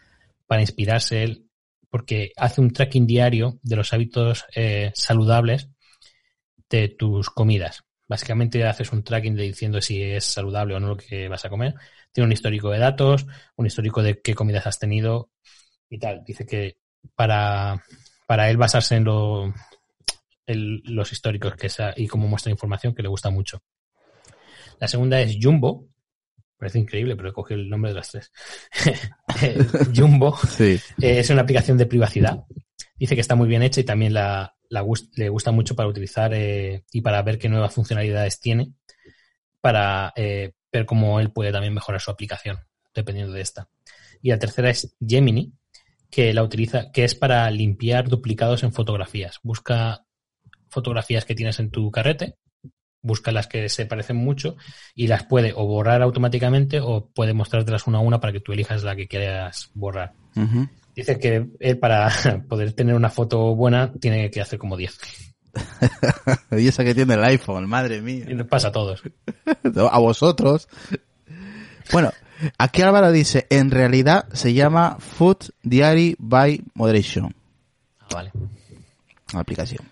[0.52, 1.48] para inspirarse él
[1.90, 5.70] porque hace un tracking diario de los hábitos eh, saludables
[6.70, 7.86] de tus comidas.
[8.06, 11.50] Básicamente haces un tracking de diciendo si es saludable o no lo que vas a
[11.50, 11.76] comer.
[12.12, 13.26] Tiene un histórico de datos,
[13.56, 15.30] un histórico de qué comidas has tenido
[15.90, 16.22] y tal.
[16.26, 16.76] Dice que
[17.16, 17.82] para,
[18.28, 19.54] para él basarse en lo,
[20.48, 23.64] los históricos que sea, y cómo muestra información que le gusta mucho.
[24.82, 25.88] La segunda es Jumbo.
[26.62, 28.32] Parece increíble, pero he cogido el nombre de las tres.
[29.42, 29.58] Eh,
[29.96, 30.80] Jumbo Sí.
[31.02, 32.44] eh, es una aplicación de privacidad.
[33.00, 35.90] Dice que está muy bien hecha y también la, la gust- le gusta mucho para
[35.90, 38.74] utilizar eh, y para ver qué nuevas funcionalidades tiene,
[39.60, 42.60] para eh, ver cómo él puede también mejorar su aplicación,
[42.94, 43.68] dependiendo de esta.
[44.22, 45.52] Y la tercera es Gemini,
[46.12, 49.40] que la utiliza, que es para limpiar duplicados en fotografías.
[49.42, 50.06] Busca
[50.70, 52.36] fotografías que tienes en tu carrete,
[53.02, 54.56] busca las que se parecen mucho
[54.96, 58.54] y las puede o borrar automáticamente o puede mostrártelas una a una para que tú
[58.54, 60.14] elijas la que quieras borrar.
[60.96, 62.12] Dice que él para
[62.50, 65.00] poder tener una foto buena tiene que hacer como 10.
[66.52, 68.26] y esa que tiene el iPhone, madre mía.
[68.30, 69.02] Y nos pasa a todos.
[69.92, 70.70] A vosotros.
[71.92, 72.12] Bueno,
[72.58, 77.36] Aquí Álvaro dice, en realidad se llama Food Diary by Moderation.
[78.00, 78.32] Ah, vale.
[79.34, 79.88] la aplicación.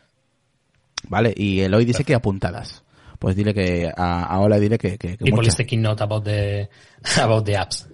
[1.08, 2.84] Vale, y Eloy dice que apuntadas.
[3.20, 6.24] Pues dile que a, a Ola dile que, que, que People is taking note about
[6.24, 6.70] the,
[7.22, 7.88] about the apps.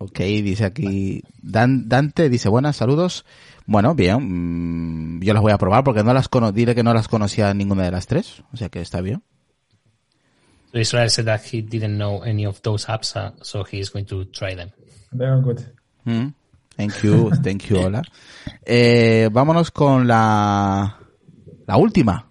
[0.00, 3.24] Ok, dice aquí Dan- Dante dice buenas saludos.
[3.66, 6.94] Bueno, bien, mm, yo las voy a probar porque no las cono dile que no
[6.94, 9.22] las conocía ninguna de las tres, o sea que está bien.
[10.72, 13.90] So Israel said that he didn't know any of those apps, uh, so he is
[13.90, 14.70] going to try them.
[15.12, 15.60] They're good.
[16.04, 16.32] Mm,
[16.76, 18.02] Thank you, thank you, Ola.
[18.64, 20.96] Eh, vámonos con la
[21.66, 22.27] la última,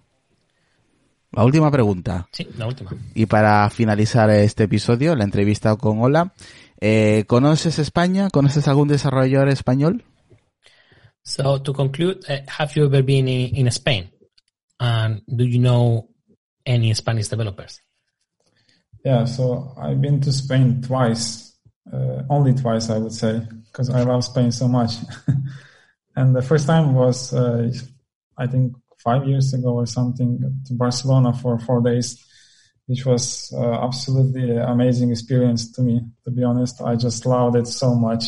[1.32, 2.28] la última pregunta.
[2.32, 2.90] Sí, la última.
[3.14, 6.32] Y para finalizar este episodio, la entrevista con Ola,
[6.80, 8.30] eh, ¿conoces España?
[8.30, 10.04] ¿Conoces algún desarrollador español?
[11.22, 14.10] So to conclude, uh, have you ever been in, in Spain?
[14.80, 16.08] And do you know
[16.64, 17.82] any Spanish developers?
[19.04, 21.54] Yeah, so I've been to Spain twice,
[21.92, 24.92] uh, only twice, I would say, because I love Spain so much.
[26.16, 27.70] and the first time was, uh,
[28.36, 32.24] I think, five years ago or something, to Barcelona for four days,
[32.86, 36.00] which was uh, absolutely amazing experience to me.
[36.24, 38.24] To be honest, I just loved it so much.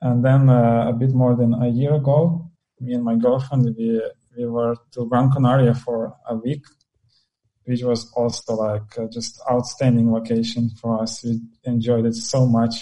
[0.00, 2.50] And then uh, a bit more than a year ago,
[2.80, 4.00] me and my girlfriend we
[4.36, 6.64] we were to Gran Canaria for a week
[7.70, 11.22] which was also like uh, just outstanding vacation for us.
[11.22, 12.74] We enjoyed it so much.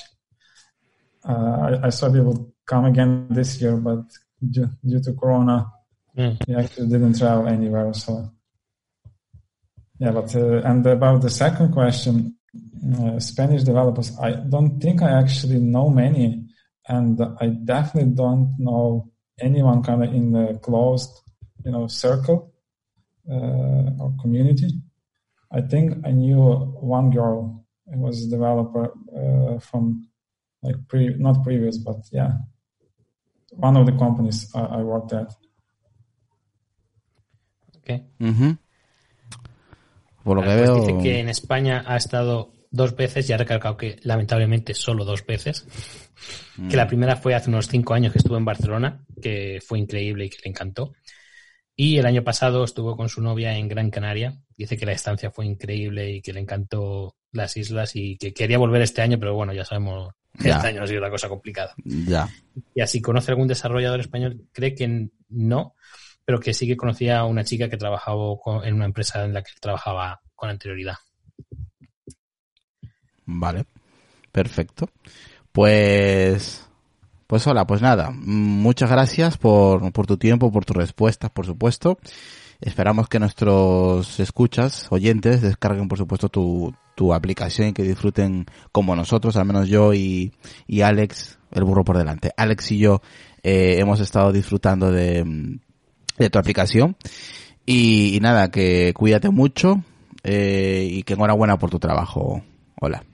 [1.29, 4.05] Uh, I, I thought we would come again this year, but
[4.51, 5.71] due, due to Corona,
[6.19, 6.37] Mm.
[6.49, 7.95] we actually didn't travel anywhere.
[7.95, 8.29] So,
[10.01, 12.37] yeah, but uh, and about the second question,
[12.99, 16.45] uh, Spanish developers, I don't think I actually know many,
[16.89, 21.21] and I definitely don't know anyone kind of in the closed,
[21.65, 22.53] you know, circle
[23.31, 24.71] uh, or community.
[25.53, 26.41] I think I knew
[26.81, 27.65] one girl.
[27.87, 30.09] It was a developer uh, from
[30.63, 32.33] like pre, not previous, but yeah,
[33.51, 35.33] one of the companies I, I worked at.
[40.25, 43.77] Por lo que veo, dice que en España ha estado dos veces y ha recalcado
[43.77, 45.67] que lamentablemente solo dos veces.
[46.69, 50.27] Que la primera fue hace unos cinco años que estuvo en Barcelona, que fue increíble
[50.27, 50.93] y que le encantó.
[51.77, 54.37] Y el año pasado estuvo con su novia en Gran Canaria.
[54.57, 58.59] Dice que la estancia fue increíble y que le encantó las islas y que quería
[58.59, 60.57] volver este año, pero bueno, ya sabemos que Ya.
[60.57, 61.75] este año ha sido una cosa complicada.
[61.85, 62.29] ya.
[62.75, 65.75] Y así conoce algún desarrollador español, cree que no,
[66.29, 68.21] pero que sí que conocía a una chica que trabajaba
[68.63, 70.97] en una empresa en la que trabajaba con anterioridad.
[73.25, 73.65] Vale,
[74.31, 74.91] perfecto.
[75.53, 76.69] Pues,
[77.27, 81.99] pues hola, pues nada, muchas gracias por, por tu tiempo, por tus respuestas, por supuesto.
[82.61, 88.95] Esperamos que nuestros escuchas, oyentes, descarguen, por supuesto, tu, tu aplicación y que disfruten como
[88.95, 90.35] nosotros, al menos yo y,
[90.67, 92.33] y Alex, el burro por delante.
[92.37, 93.01] Alex y yo
[93.43, 95.25] eh, hemos estado disfrutando de,
[96.19, 96.97] de tu aplicación.
[97.67, 99.83] Y, y nada, que cuídate mucho
[100.23, 102.43] eh, y que enhorabuena por tu trabajo.
[102.81, 103.05] Hola.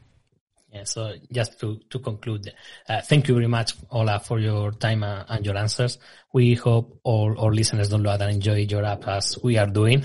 [0.73, 2.53] Yeah, so just to, to conclude,
[2.89, 6.01] uh, thank you very much, Ola, for your time uh, and your answers.
[6.33, 10.05] We hope all our listeners download and enjoy your app as we are doing.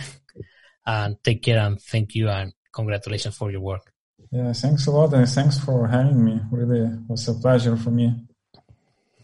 [0.85, 3.91] And take care and thank you and congratulations for your work.
[4.31, 6.39] Yeah, thanks a lot, and thanks for having me.
[6.51, 8.13] Really, it was a pleasure for me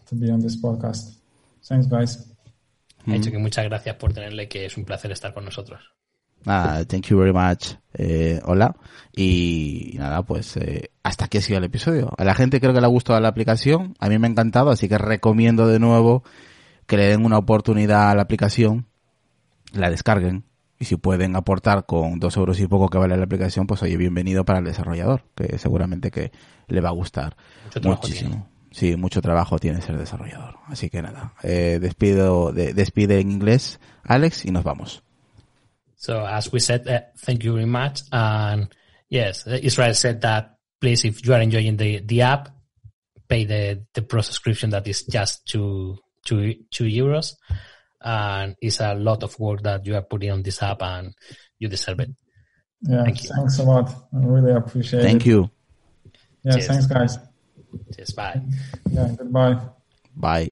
[0.06, 1.14] to be on this podcast.
[1.64, 2.35] Thanks, guys.
[3.06, 5.80] Ha dicho que muchas gracias por tenerle, que es un placer estar con nosotros.
[6.44, 7.74] Nada, thank you very much.
[7.94, 8.76] Eh, hola.
[9.14, 12.12] Y nada, pues eh, hasta aquí ha sido el episodio.
[12.16, 13.94] A la gente creo que le ha gustado la aplicación.
[13.98, 16.22] A mí me ha encantado, así que recomiendo de nuevo
[16.86, 18.86] que le den una oportunidad a la aplicación,
[19.72, 20.44] la descarguen.
[20.78, 23.96] Y si pueden aportar con dos euros y poco que vale la aplicación, pues oye,
[23.96, 26.30] bienvenido para el desarrollador, que seguramente que
[26.68, 28.48] le va a gustar Mucho muchísimo.
[28.76, 30.56] Sí, mucho trabajo tiene ser desarrollador.
[30.66, 35.02] Así que nada, eh, despido, de- despide en inglés Alex y nos vamos.
[35.96, 38.02] So as we said, uh, thank you very much.
[38.12, 38.68] And
[39.08, 42.50] yes, uh, Israel said that please, if you are enjoying the, the app,
[43.28, 45.96] pay the, the pro subscription that is just two,
[46.26, 47.32] two, two euros.
[48.02, 51.14] And it's a lot of work that you are putting on this app and
[51.58, 52.10] you deserve it.
[52.82, 53.30] Yeah, Thank you.
[53.34, 53.88] thanks a lot.
[54.12, 55.30] I really appreciate Thank it.
[55.30, 55.50] you.
[56.44, 56.66] Yeah, Cheers.
[56.66, 57.18] thanks, guys.
[57.98, 58.40] Yes, bye.
[58.90, 59.58] Yeah, goodbye.
[60.16, 60.44] Bye.